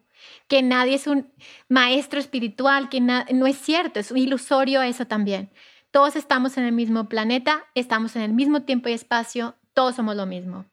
[0.48, 1.30] que nadie es un
[1.68, 5.50] maestro espiritual, que no es cierto, es un ilusorio eso también.
[5.94, 10.16] Todos estamos en el mismo planeta, estamos en el mismo tiempo y espacio, todos somos
[10.16, 10.66] lo mismo.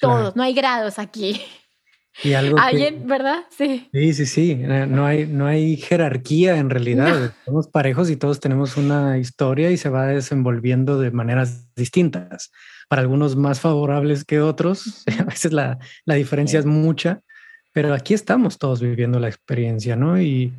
[0.00, 1.42] Todos, no hay grados aquí.
[2.22, 3.44] Y algo ¿Alguien, verdad?
[3.50, 3.90] Sí.
[3.92, 4.50] Sí, sí, sí.
[4.52, 7.34] Eh, no hay, no hay jerarquía en realidad.
[7.44, 12.50] Somos parejos y todos tenemos una historia y se va desenvolviendo de maneras distintas.
[12.88, 15.04] Para algunos más favorables que otros.
[15.20, 17.20] A veces la, la diferencia es mucha,
[17.74, 20.18] pero aquí estamos todos viviendo la experiencia, ¿no?
[20.18, 20.54] Y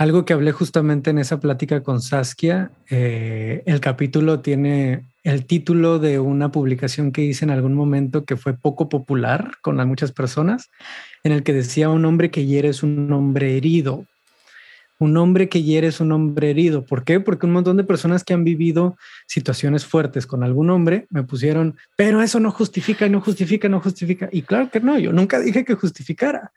[0.00, 5.98] algo que hablé justamente en esa plática con Saskia, eh, el capítulo tiene el título
[5.98, 10.70] de una publicación que hice en algún momento que fue poco popular con muchas personas,
[11.22, 14.06] en el que decía un hombre que hiere es un hombre herido.
[14.98, 16.82] Un hombre que hiere es un hombre herido.
[16.86, 17.20] ¿Por qué?
[17.20, 18.96] Porque un montón de personas que han vivido
[19.26, 24.30] situaciones fuertes con algún hombre me pusieron, pero eso no justifica, no justifica, no justifica.
[24.32, 26.52] Y claro que no, yo nunca dije que justificara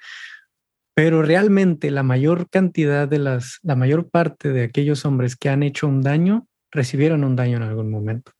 [0.95, 5.63] pero realmente la mayor cantidad de las, la mayor parte de aquellos hombres que han
[5.63, 8.31] hecho un daño, recibieron un daño en algún momento.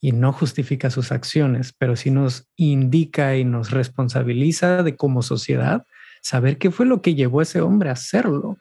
[0.00, 5.84] Y no justifica sus acciones, pero sí nos indica y nos responsabiliza de como sociedad
[6.20, 8.58] saber qué fue lo que llevó a ese hombre a hacerlo.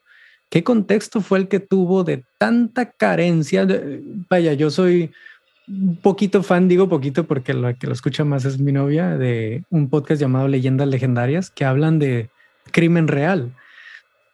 [0.49, 3.67] ¿Qué contexto fue el que tuvo de tanta carencia?
[4.29, 5.11] vaya, yo soy
[5.67, 9.63] un poquito fan, digo poquito porque la que lo escucha más es mi novia, de
[9.69, 12.29] un podcast llamado Leyendas Legendarias, que hablan de
[12.71, 13.53] crimen real.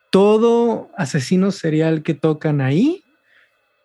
[0.10, 3.04] Todo asesino serial que tocan ahí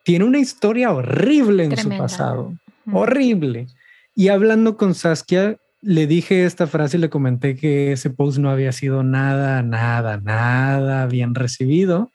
[0.02, 2.54] tiene una historia horrible en su pasado.
[2.92, 3.66] Horrible.
[4.14, 8.50] Y hablando con Saskia, le dije esta frase y le comenté que ese post no
[8.50, 12.12] había sido nada, nada, nada bien recibido.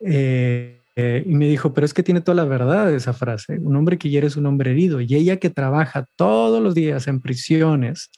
[0.00, 3.58] Eh, eh, y me dijo, pero es que tiene toda la verdad esa frase.
[3.58, 5.00] Un hombre que hiere es un hombre herido.
[5.00, 8.10] Y ella que trabaja todos los días en prisiones,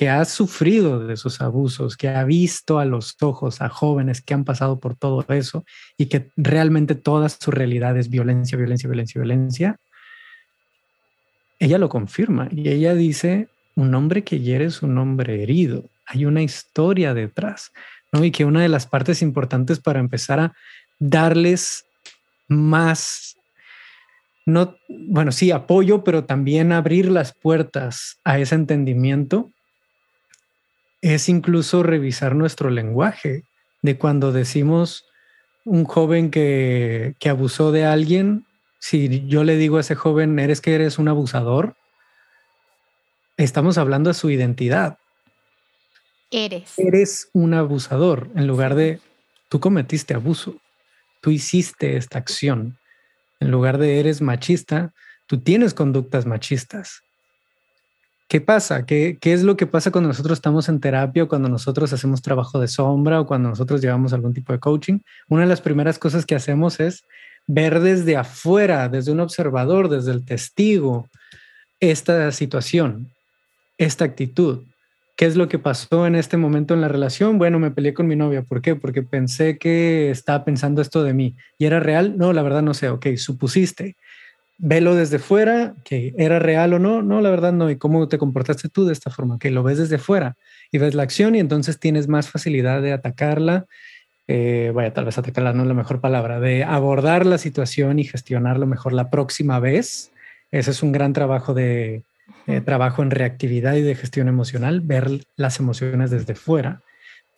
[0.00, 4.32] que ha sufrido de esos abusos, que ha visto a los ojos a jóvenes que
[4.32, 5.62] han pasado por todo eso
[5.98, 9.76] y que realmente toda su realidad es violencia, violencia, violencia, violencia,
[11.58, 15.84] ella lo confirma y ella dice, un hombre que hiere es un hombre herido.
[16.06, 17.70] Hay una historia detrás,
[18.10, 18.24] ¿no?
[18.24, 20.54] Y que una de las partes importantes para empezar a
[20.98, 21.84] darles
[22.48, 23.36] más
[24.46, 29.52] no, bueno, sí, apoyo, pero también abrir las puertas a ese entendimiento
[31.02, 33.44] es incluso revisar nuestro lenguaje
[33.82, 35.06] de cuando decimos
[35.64, 38.46] un joven que, que abusó de alguien,
[38.78, 41.76] si yo le digo a ese joven, eres que eres un abusador,
[43.36, 44.98] estamos hablando de su identidad.
[46.30, 46.78] Eres.
[46.78, 49.00] Eres un abusador en lugar de
[49.48, 50.56] tú cometiste abuso.
[51.20, 52.78] tú hiciste esta acción.
[53.40, 54.94] En lugar de eres machista,
[55.26, 57.02] tú tienes conductas machistas.
[58.30, 58.86] ¿Qué pasa?
[58.86, 62.22] ¿Qué, ¿Qué, es lo que pasa cuando nosotros estamos en terapia o cuando nosotros hacemos
[62.22, 65.00] trabajo de sombra o cuando nosotros llevamos algún tipo de coaching?
[65.28, 67.02] Una de las primeras cosas que hacemos es
[67.48, 71.08] ver desde afuera, desde un observador, desde el testigo,
[71.80, 73.10] esta situación,
[73.78, 74.60] esta actitud.
[75.16, 77.36] ¿Qué es lo que pasó en este momento en la relación?
[77.36, 78.42] Bueno, me peleé con mi novia.
[78.42, 78.76] ¿Por qué?
[78.76, 81.34] Porque pensé que estaba pensando esto de mí.
[81.58, 82.16] ¿Y era real?
[82.16, 82.90] No, la verdad no sé.
[82.90, 83.96] Ok, supusiste
[84.62, 88.18] velo desde fuera, que era real o no, no, la verdad no, y cómo te
[88.18, 90.36] comportaste tú de esta forma, que lo ves desde fuera
[90.70, 93.66] y ves la acción y entonces tienes más facilidad de atacarla,
[94.28, 98.04] eh, vaya, tal vez atacarla no es la mejor palabra, de abordar la situación y
[98.04, 100.12] gestionarlo mejor la próxima vez.
[100.50, 102.02] Ese es un gran trabajo de
[102.46, 106.82] eh, trabajo en reactividad y de gestión emocional, ver las emociones desde fuera,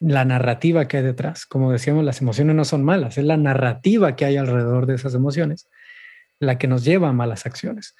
[0.01, 1.47] la narrativa que hay detrás.
[1.47, 5.15] Como decíamos, las emociones no son malas, es la narrativa que hay alrededor de esas
[5.15, 5.69] emociones
[6.43, 7.95] la que nos lleva a malas acciones.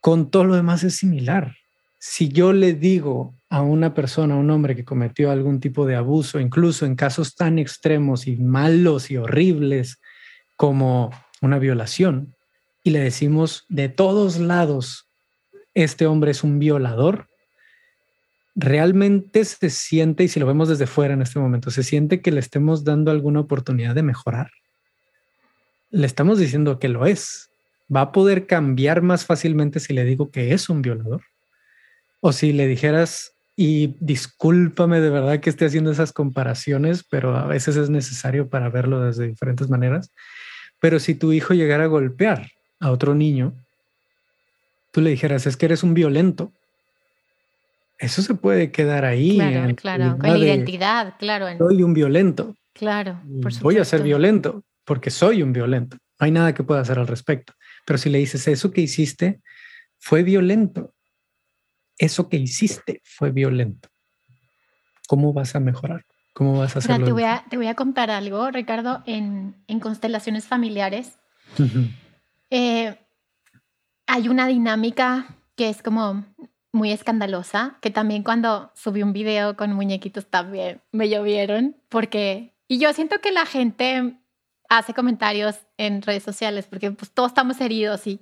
[0.00, 1.56] Con todo lo demás es similar.
[1.98, 5.96] Si yo le digo a una persona, a un hombre que cometió algún tipo de
[5.96, 9.98] abuso, incluso en casos tan extremos y malos y horribles
[10.56, 12.34] como una violación,
[12.84, 15.08] y le decimos de todos lados,
[15.74, 17.28] este hombre es un violador,
[18.54, 22.30] realmente se siente, y si lo vemos desde fuera en este momento, se siente que
[22.30, 24.50] le estemos dando alguna oportunidad de mejorar
[25.90, 27.50] le estamos diciendo que lo es.
[27.94, 31.22] Va a poder cambiar más fácilmente si le digo que es un violador.
[32.20, 37.46] O si le dijeras, y discúlpame de verdad que esté haciendo esas comparaciones, pero a
[37.46, 40.12] veces es necesario para verlo desde diferentes maneras.
[40.80, 43.52] Pero si tu hijo llegara a golpear a otro niño,
[44.92, 46.52] tú le dijeras, es que eres un violento.
[47.98, 49.36] Eso se puede quedar ahí.
[49.36, 51.46] Claro, claro, con la identidad, claro.
[51.58, 52.54] Soy un violento.
[52.74, 53.64] Claro, por supuesto.
[53.64, 55.98] Voy a ser violento porque soy un violento.
[56.18, 57.52] No hay nada que pueda hacer al respecto.
[57.84, 59.42] Pero si le dices, eso que hiciste
[59.98, 60.94] fue violento,
[61.98, 63.90] eso que hiciste fue violento,
[65.06, 66.06] ¿cómo vas a mejorar?
[66.32, 67.04] ¿Cómo vas a hacerlo?
[67.04, 71.18] te, voy a, te voy a contar algo, Ricardo, en, en constelaciones familiares.
[72.50, 72.98] Eh,
[74.06, 76.24] hay una dinámica que es como
[76.72, 82.78] muy escandalosa, que también cuando subí un video con muñequitos también me llovieron, porque, y
[82.78, 84.16] yo siento que la gente
[84.68, 88.20] hace comentarios en redes sociales, porque pues todos estamos heridos y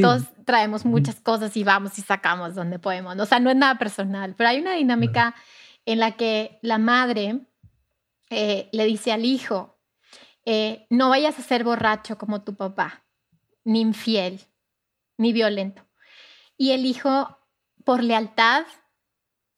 [0.00, 3.18] todos traemos muchas cosas y vamos y sacamos donde podemos.
[3.18, 5.34] O sea, no es nada personal, pero hay una dinámica
[5.84, 7.40] en la que la madre
[8.30, 9.80] eh, le dice al hijo,
[10.44, 13.04] eh, no vayas a ser borracho como tu papá,
[13.64, 14.40] ni infiel,
[15.16, 15.84] ni violento.
[16.56, 17.38] Y el hijo,
[17.84, 18.64] por lealtad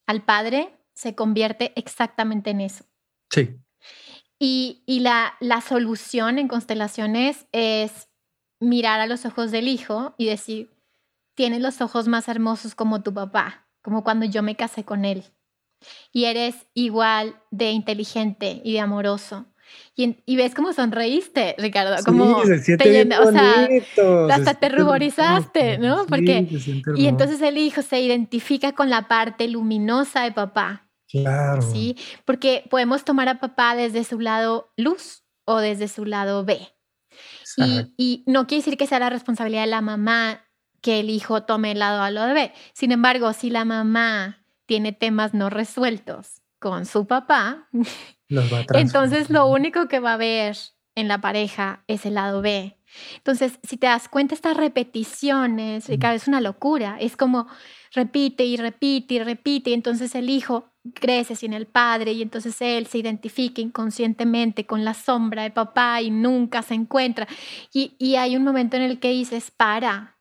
[0.07, 2.85] al padre, se convierte exactamente en eso.
[3.29, 3.59] Sí.
[4.39, 8.09] Y, la, la solución en constelaciones es
[8.59, 10.71] mirar a los ojos del hijo y decir,
[11.35, 15.23] tienes los ojos más hermosos como tu papá, como cuando yo me casé con él.
[16.11, 19.45] Y eres igual de inteligente y de amoroso.
[19.95, 23.67] Y, ves cómo sonreíste, Ricardo, como te o sea,
[24.31, 26.05] hasta te ruborizaste, ¿no?
[26.05, 26.47] Porque
[26.95, 30.82] y entonces el hijo se identifica con la parte luminosa de papá
[31.13, 31.61] Claro.
[31.61, 31.95] Sí,
[32.25, 36.59] porque podemos tomar a papá desde su lado luz o desde su lado B.
[37.55, 40.41] Y, y, no quiere decir que sea la responsabilidad de la mamá
[40.81, 42.53] que el hijo tome el lado A lo de B.
[42.73, 47.69] Sin embargo, si la mamá tiene temas no resueltos con su papá,
[48.73, 50.57] entonces lo único que va a ver
[50.95, 52.75] en la pareja es el lado B.
[53.17, 56.97] Entonces, si te das cuenta, estas repeticiones, Ricardo, es una locura.
[56.99, 57.47] Es como
[57.93, 59.69] repite y repite y repite.
[59.69, 64.83] Y entonces el hijo crece sin el padre y entonces él se identifica inconscientemente con
[64.83, 67.27] la sombra de papá y nunca se encuentra.
[67.71, 70.17] Y, hay un momento en el que dices, para,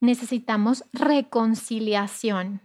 [0.00, 2.60] necesitamos reconciliación.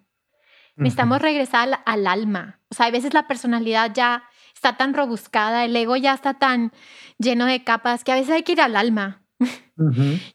[0.75, 2.59] Necesitamos regresar al, alma.
[2.69, 6.71] O sea, a veces la personalidad ya está tan robuscada, el ego ya está tan
[7.17, 9.23] lleno de capas que a veces hay que ir al alma.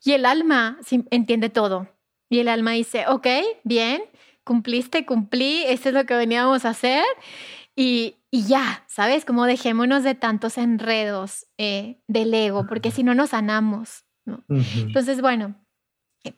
[0.04, 0.78] y el alma
[1.10, 1.88] entiende todo.
[2.28, 3.26] Y el alma dice, ok,
[3.62, 4.02] bien,
[4.44, 7.04] cumpliste, cumplí, esto es lo que veníamos a hacer.
[7.74, 9.24] Y, ya, ¿sabes?
[9.24, 14.04] Como dejémonos de tantos enredos eh, del ego, porque si no nos sanamos.
[14.48, 15.54] Entonces, bueno,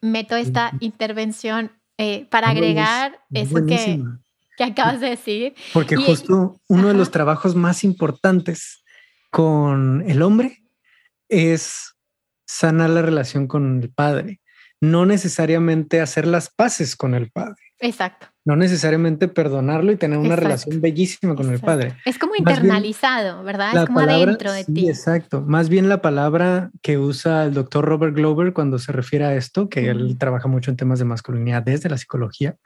[0.00, 4.02] meto esta intervención eh, para agregar eso que,
[4.56, 5.54] que, acabas de decir.
[5.72, 8.82] Porque justo uno de los trabajos más importantes
[9.30, 10.64] con el hombre
[11.28, 11.94] es
[12.46, 14.40] sanar la relación con el padre,
[14.80, 18.28] no necesariamente hacer las paces con el padre Exacto.
[18.44, 21.96] No necesariamente perdonarlo y tener una relación bellísima con el padre.
[22.04, 23.74] Es como internalizado, ¿verdad?
[23.74, 24.88] Es como adentro de ti.
[24.88, 25.42] Exacto.
[25.42, 29.68] Más bien la palabra que usa el doctor Robert Glover cuando se refiere a esto,
[29.68, 32.56] que él trabaja mucho en temas de masculinidad desde la psicología,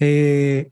[0.00, 0.70] eh,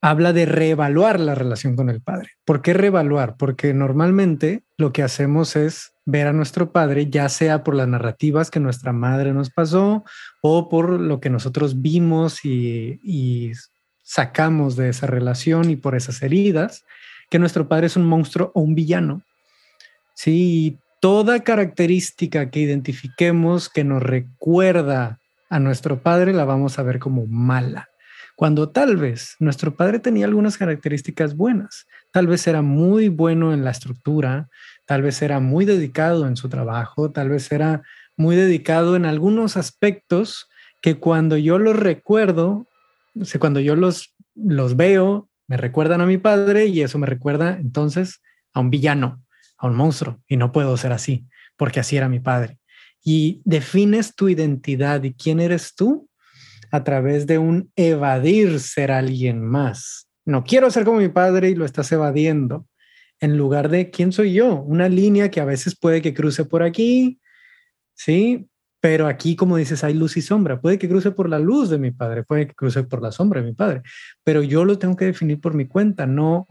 [0.00, 2.30] habla de reevaluar la relación con el padre.
[2.44, 3.36] ¿Por qué reevaluar?
[3.36, 8.50] Porque normalmente lo que hacemos es ver a nuestro padre, ya sea por las narrativas
[8.50, 10.04] que nuestra madre nos pasó
[10.40, 13.52] o por lo que nosotros vimos y,
[14.08, 16.84] sacamos de esa relación y por esas heridas,
[17.28, 19.22] que nuestro padre es un monstruo o un villano.
[20.14, 25.18] Sí, toda característica que identifiquemos que nos recuerda
[25.50, 27.88] a nuestro padre la vamos a ver como mala
[28.36, 31.86] cuando tal vez nuestro padre tenía algunas características buenas.
[32.16, 34.48] Tal vez era muy bueno en la estructura,
[34.86, 37.82] tal vez era muy dedicado en su trabajo, tal vez era
[38.16, 40.48] muy dedicado en algunos aspectos
[40.80, 42.66] que cuando yo los recuerdo,
[43.38, 48.22] cuando yo los, los veo, me recuerdan a mi padre y eso me recuerda entonces
[48.54, 49.22] a un villano,
[49.58, 51.26] a un monstruo, y no puedo ser así,
[51.58, 52.58] porque así era mi padre.
[53.04, 56.08] Y defines tu identidad y quién eres tú
[56.70, 60.05] a través de un evadir ser alguien más.
[60.26, 62.66] No quiero ser como mi padre y lo estás evadiendo
[63.20, 66.62] en lugar de quién soy yo, una línea que a veces puede que cruce por
[66.62, 67.20] aquí,
[67.94, 68.48] ¿sí?
[68.80, 70.60] Pero aquí, como dices, hay luz y sombra.
[70.60, 73.40] Puede que cruce por la luz de mi padre, puede que cruce por la sombra
[73.40, 73.82] de mi padre,
[74.22, 76.46] pero yo lo tengo que definir por mi cuenta, no.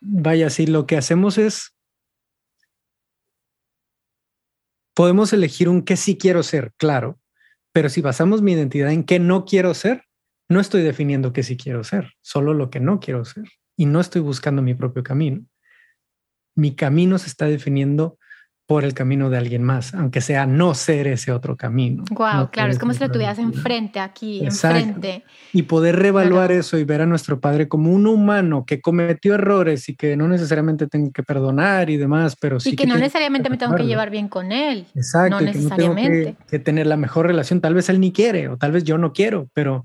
[0.00, 1.74] Vaya, si lo que hacemos es
[4.94, 7.18] podemos elegir un qué sí quiero ser, claro,
[7.72, 10.04] pero si basamos mi identidad en qué no quiero ser,
[10.48, 13.44] no estoy definiendo qué sí quiero ser, solo lo que no quiero ser.
[13.76, 15.42] Y no estoy buscando mi propio camino.
[16.54, 18.18] Mi camino se está definiendo
[18.66, 22.04] por el camino de alguien más, aunque sea no ser ese otro camino.
[22.10, 25.22] Wow, claro, es como si lo tuvieras enfrente aquí, enfrente.
[25.52, 29.90] Y poder reevaluar eso y ver a nuestro padre como un humano que cometió errores
[29.90, 32.70] y que no necesariamente tengo que perdonar y demás, pero sí.
[32.70, 34.86] Y que, no necesariamente me tengo que llevar bien con él.
[34.94, 36.36] Exacto, no necesariamente.
[36.38, 37.60] que, que tener la mejor relación.
[37.60, 39.84] Tal vez él ni quiere o tal vez yo no quiero, pero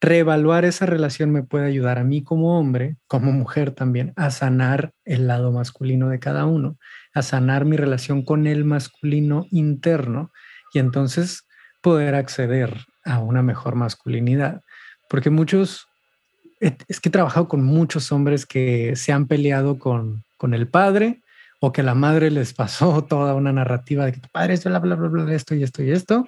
[0.00, 4.92] reevaluar esa relación me puede ayudar a mí como hombre, como mujer también, a sanar
[5.04, 6.78] el lado masculino de cada uno,
[7.14, 10.30] a sanar mi relación con el masculino interno
[10.72, 11.44] y entonces
[11.82, 14.62] poder acceder a una mejor masculinidad.
[15.08, 15.86] Porque muchos,
[16.60, 21.20] es que he trabajado con muchos hombres que se han peleado con, con el padre
[21.60, 24.78] o que la madre les pasó toda una narrativa de que tu padre es bla,
[24.78, 26.26] bla, bla, bla, esto y esto y esto.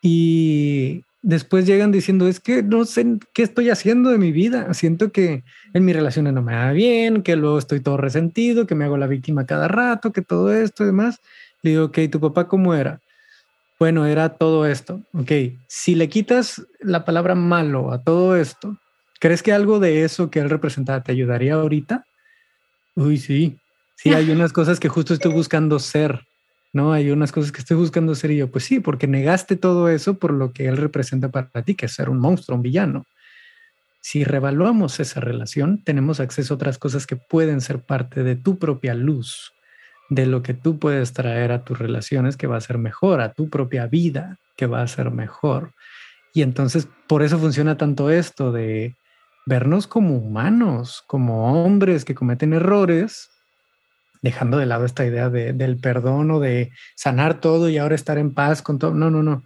[0.00, 4.72] Y después llegan diciendo, es que no sé qué estoy haciendo de mi vida.
[4.74, 8.74] Siento que en mis relaciones no me va bien, que luego estoy todo resentido, que
[8.74, 11.20] me hago la víctima cada rato, que todo esto y demás.
[11.62, 13.00] Le digo, ok, ¿tu papá cómo era?
[13.78, 15.00] Bueno, era todo esto.
[15.14, 15.32] Ok,
[15.66, 18.76] si le quitas la palabra malo a todo esto,
[19.18, 22.04] ¿crees que algo de eso que él representaba te ayudaría ahorita?
[22.94, 23.56] Uy, sí.
[23.96, 26.20] Sí, hay unas cosas que justo estoy buscando ser
[26.74, 26.92] ¿no?
[26.92, 30.18] Hay unas cosas que estoy buscando ser y yo, pues sí, porque negaste todo eso
[30.18, 33.06] por lo que él representa para ti, que es ser un monstruo, un villano.
[34.02, 38.58] Si revaluamos esa relación, tenemos acceso a otras cosas que pueden ser parte de tu
[38.58, 39.52] propia luz,
[40.10, 43.32] de lo que tú puedes traer a tus relaciones que va a ser mejor, a
[43.32, 45.72] tu propia vida que va a ser mejor.
[46.34, 48.96] Y entonces, por eso funciona tanto esto de
[49.46, 53.30] vernos como humanos, como hombres que cometen errores,
[54.24, 58.32] dejando de lado esta idea del perdón o de sanar todo y ahora estar en
[58.32, 58.94] paz con todo.
[58.94, 59.44] No, no, no.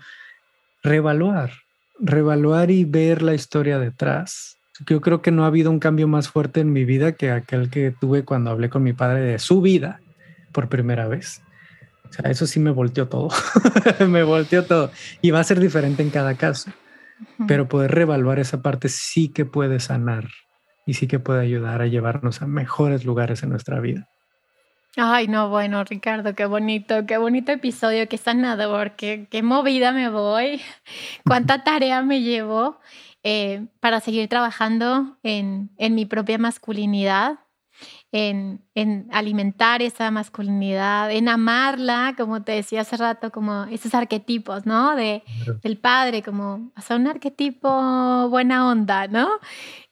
[0.85, 1.51] Revaluar,
[1.99, 4.57] revaluar y ver la historia detrás.
[4.87, 7.71] Yo creo que no ha habido un cambio más fuerte en mi vida que aquel
[7.71, 10.01] que tuve cuando hablé con mi padre de su vida
[10.53, 11.43] por primera vez.
[12.09, 13.31] O sea, eso sí me volteó todo.
[14.09, 14.93] me volteó todo.
[15.21, 16.71] Y va a ser diferente en cada caso.
[17.49, 20.29] Pero poder revaluar esa parte sí que puede sanar
[20.87, 24.09] y sí que puede ayudar a llevarnos a mejores lugares en nuestra vida.
[25.01, 30.09] Ay, no, bueno, Ricardo, qué bonito, qué bonito episodio, qué sanador, qué, qué movida me
[30.09, 30.61] voy,
[31.25, 32.81] cuánta tarea me llevo
[33.23, 37.39] eh, para seguir trabajando en, en mi propia masculinidad,
[38.11, 44.67] en, en, alimentar esa masculinidad, en amarla, como te decía hace rato, como esos arquetipos,
[44.67, 44.97] ¿no?
[44.97, 45.23] De,
[45.63, 49.29] del padre, como, o sea, un arquetipo buena onda, ¿no?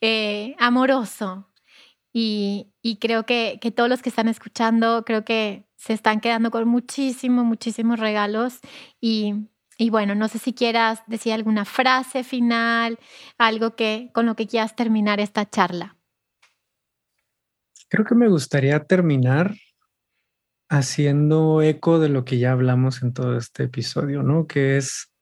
[0.00, 1.46] Eh, amoroso,
[2.18, 7.44] y, creo que, todos los que están escuchando, creo que se están quedando con muchísimos,
[7.44, 8.60] muchísimos regalos.
[9.02, 9.50] Y,
[9.90, 12.98] bueno, no sé si quieras decir alguna frase final,
[13.36, 15.98] algo que con lo que quieras terminar esta charla.
[17.90, 19.54] Creo que me gustaría terminar
[20.70, 24.46] haciendo eco de lo que ya hablamos en todo este episodio, ¿no?
[24.46, 25.12] Que es,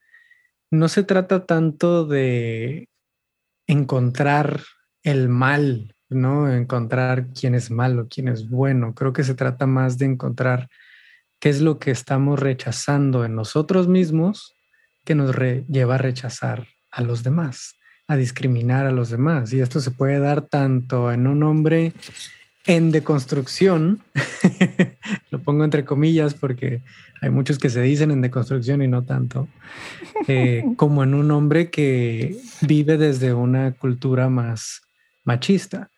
[0.71, 2.89] no se trata tanto de
[3.67, 4.61] encontrar
[5.03, 6.53] el mal, ¿no?
[6.53, 8.95] Encontrar quién es malo, quién es bueno.
[8.95, 10.69] Creo que se trata más de encontrar
[11.41, 14.55] qué es lo que estamos rechazando en nosotros mismos
[15.05, 15.37] que nos
[15.69, 17.75] lleva a rechazar a los demás,
[18.09, 19.53] a discriminar a los demás.
[19.53, 21.93] Y esto se puede dar tanto en un hombre
[22.67, 24.01] en deconstrucción,
[25.31, 26.81] lo pongo entre comillas porque
[27.21, 29.49] hay muchos que se dicen en deconstrucción y no tanto,
[30.29, 34.81] eh, como en un hombre que vive desde una cultura más
[35.25, 35.91] machista,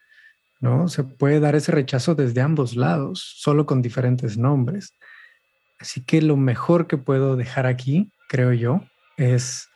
[0.61, 0.89] ¿no?
[0.89, 4.95] Se puede dar ese rechazo desde ambos lados, solo con diferentes nombres.
[5.79, 8.83] Así que lo mejor que puedo dejar aquí, creo yo,
[9.17, 9.69] es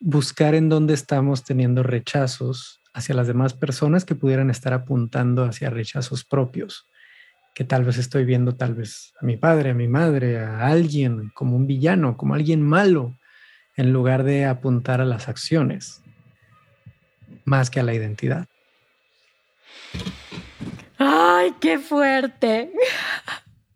[0.00, 5.70] buscar en dónde estamos teniendo rechazos hacia las demás personas que pudieran estar apuntando hacia
[5.70, 6.88] rechazos propios,
[7.54, 11.32] que tal vez estoy viendo tal vez a mi padre, a mi madre, a alguien
[11.34, 13.18] como un villano, como alguien malo,
[13.76, 16.02] en lugar de apuntar a las acciones,
[17.44, 18.46] más que a la identidad.
[20.98, 22.72] ¡Ay, qué fuerte!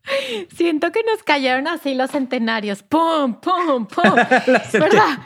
[0.57, 2.83] Siento que nos cayeron así los centenarios.
[2.83, 4.15] ¡Pum, pum, pum!
[4.73, 5.19] ¿Verdad?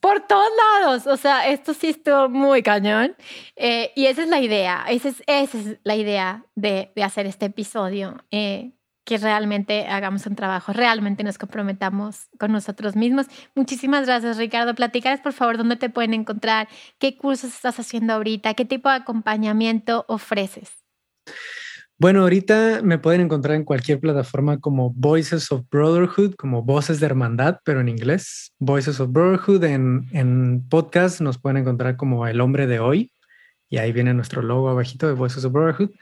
[0.00, 1.06] Por todos lados.
[1.06, 3.16] O sea, esto sí estuvo muy cañón.
[3.56, 4.84] Eh, y esa es la idea.
[4.88, 8.16] Esa es, esa es la idea de, de hacer este episodio.
[8.30, 8.72] Eh,
[9.08, 13.24] que realmente hagamos un trabajo, realmente nos comprometamos con nosotros mismos.
[13.54, 14.74] Muchísimas gracias, Ricardo.
[14.74, 18.96] Platicarles, por favor, dónde te pueden encontrar, qué cursos estás haciendo ahorita, qué tipo de
[18.96, 20.84] acompañamiento ofreces.
[21.96, 27.06] Bueno, ahorita me pueden encontrar en cualquier plataforma como Voices of Brotherhood, como Voces de
[27.06, 28.52] Hermandad, pero en inglés.
[28.58, 33.10] Voices of Brotherhood en, en podcast nos pueden encontrar como El Hombre de Hoy.
[33.70, 35.92] Y ahí viene nuestro logo abajito de Voices of Brotherhood.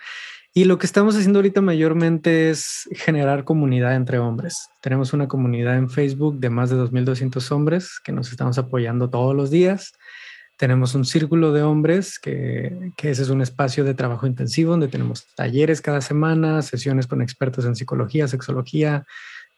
[0.57, 4.71] Y lo que estamos haciendo ahorita mayormente es generar comunidad entre hombres.
[4.81, 9.37] Tenemos una comunidad en Facebook de más de 2.200 hombres que nos estamos apoyando todos
[9.37, 9.93] los días.
[10.57, 15.27] Tenemos un círculo de hombres, que, ese es un espacio de trabajo intensivo donde tenemos
[15.35, 19.05] talleres cada semana, sesiones con expertos en psicología, sexología,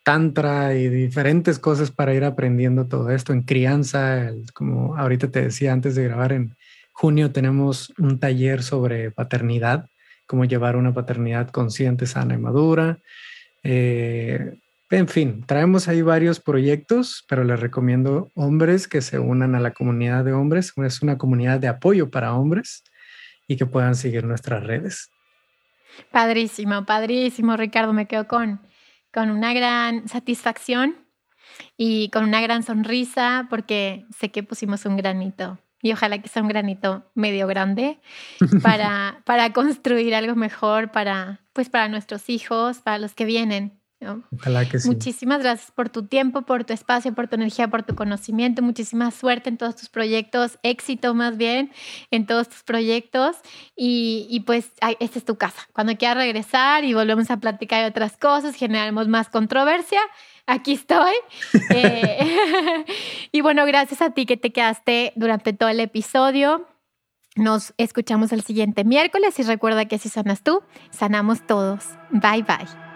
[0.02, 4.32] tantra y diferentes cosas para ir aprendiendo todo esto en crianza.
[4.52, 6.56] como ahorita te decía antes de grabar, en
[6.90, 9.88] junio tenemos un taller sobre paternidad,
[10.28, 12.98] cómo llevar una paternidad consciente, sana y madura.
[13.64, 14.60] Eh,
[14.90, 19.72] en fin, traemos ahí varios proyectos, pero les recomiendo hombres que se unan a la
[19.72, 20.72] comunidad de hombres.
[20.76, 22.84] Es una comunidad de apoyo para hombres
[23.48, 25.10] y que puedan seguir nuestras redes.
[26.12, 27.92] Padrísimo, padrísimo, Ricardo.
[27.92, 28.60] Me quedo con,
[29.12, 30.94] con una gran satisfacción
[31.76, 36.42] y con una gran sonrisa porque sé que pusimos un granito y ojalá que sea
[36.42, 38.00] un granito medio grande
[38.62, 43.78] para, para construir algo mejor para, pues para nuestros hijos, para los que vienen.
[44.84, 48.62] Muchísimas gracias por tu tiempo, por tu espacio, por tu energía, por tu conocimiento.
[48.62, 51.72] Muchísima suerte en todos tus proyectos, éxito más bien
[52.12, 53.36] en todos tus proyectos.
[53.74, 54.70] Y, pues
[55.00, 55.68] esta es tu casa.
[55.72, 60.00] Cuando quieras regresar y volvemos a platicar de otras cosas, generamos más controversia.
[60.48, 61.14] Aquí estoy.
[61.70, 62.84] Eh,
[63.32, 66.66] y bueno, gracias a ti que te quedaste durante todo el episodio.
[67.36, 71.84] Nos escuchamos el siguiente miércoles y recuerda que si sanas tú, sanamos todos.
[72.10, 72.87] Bye bye.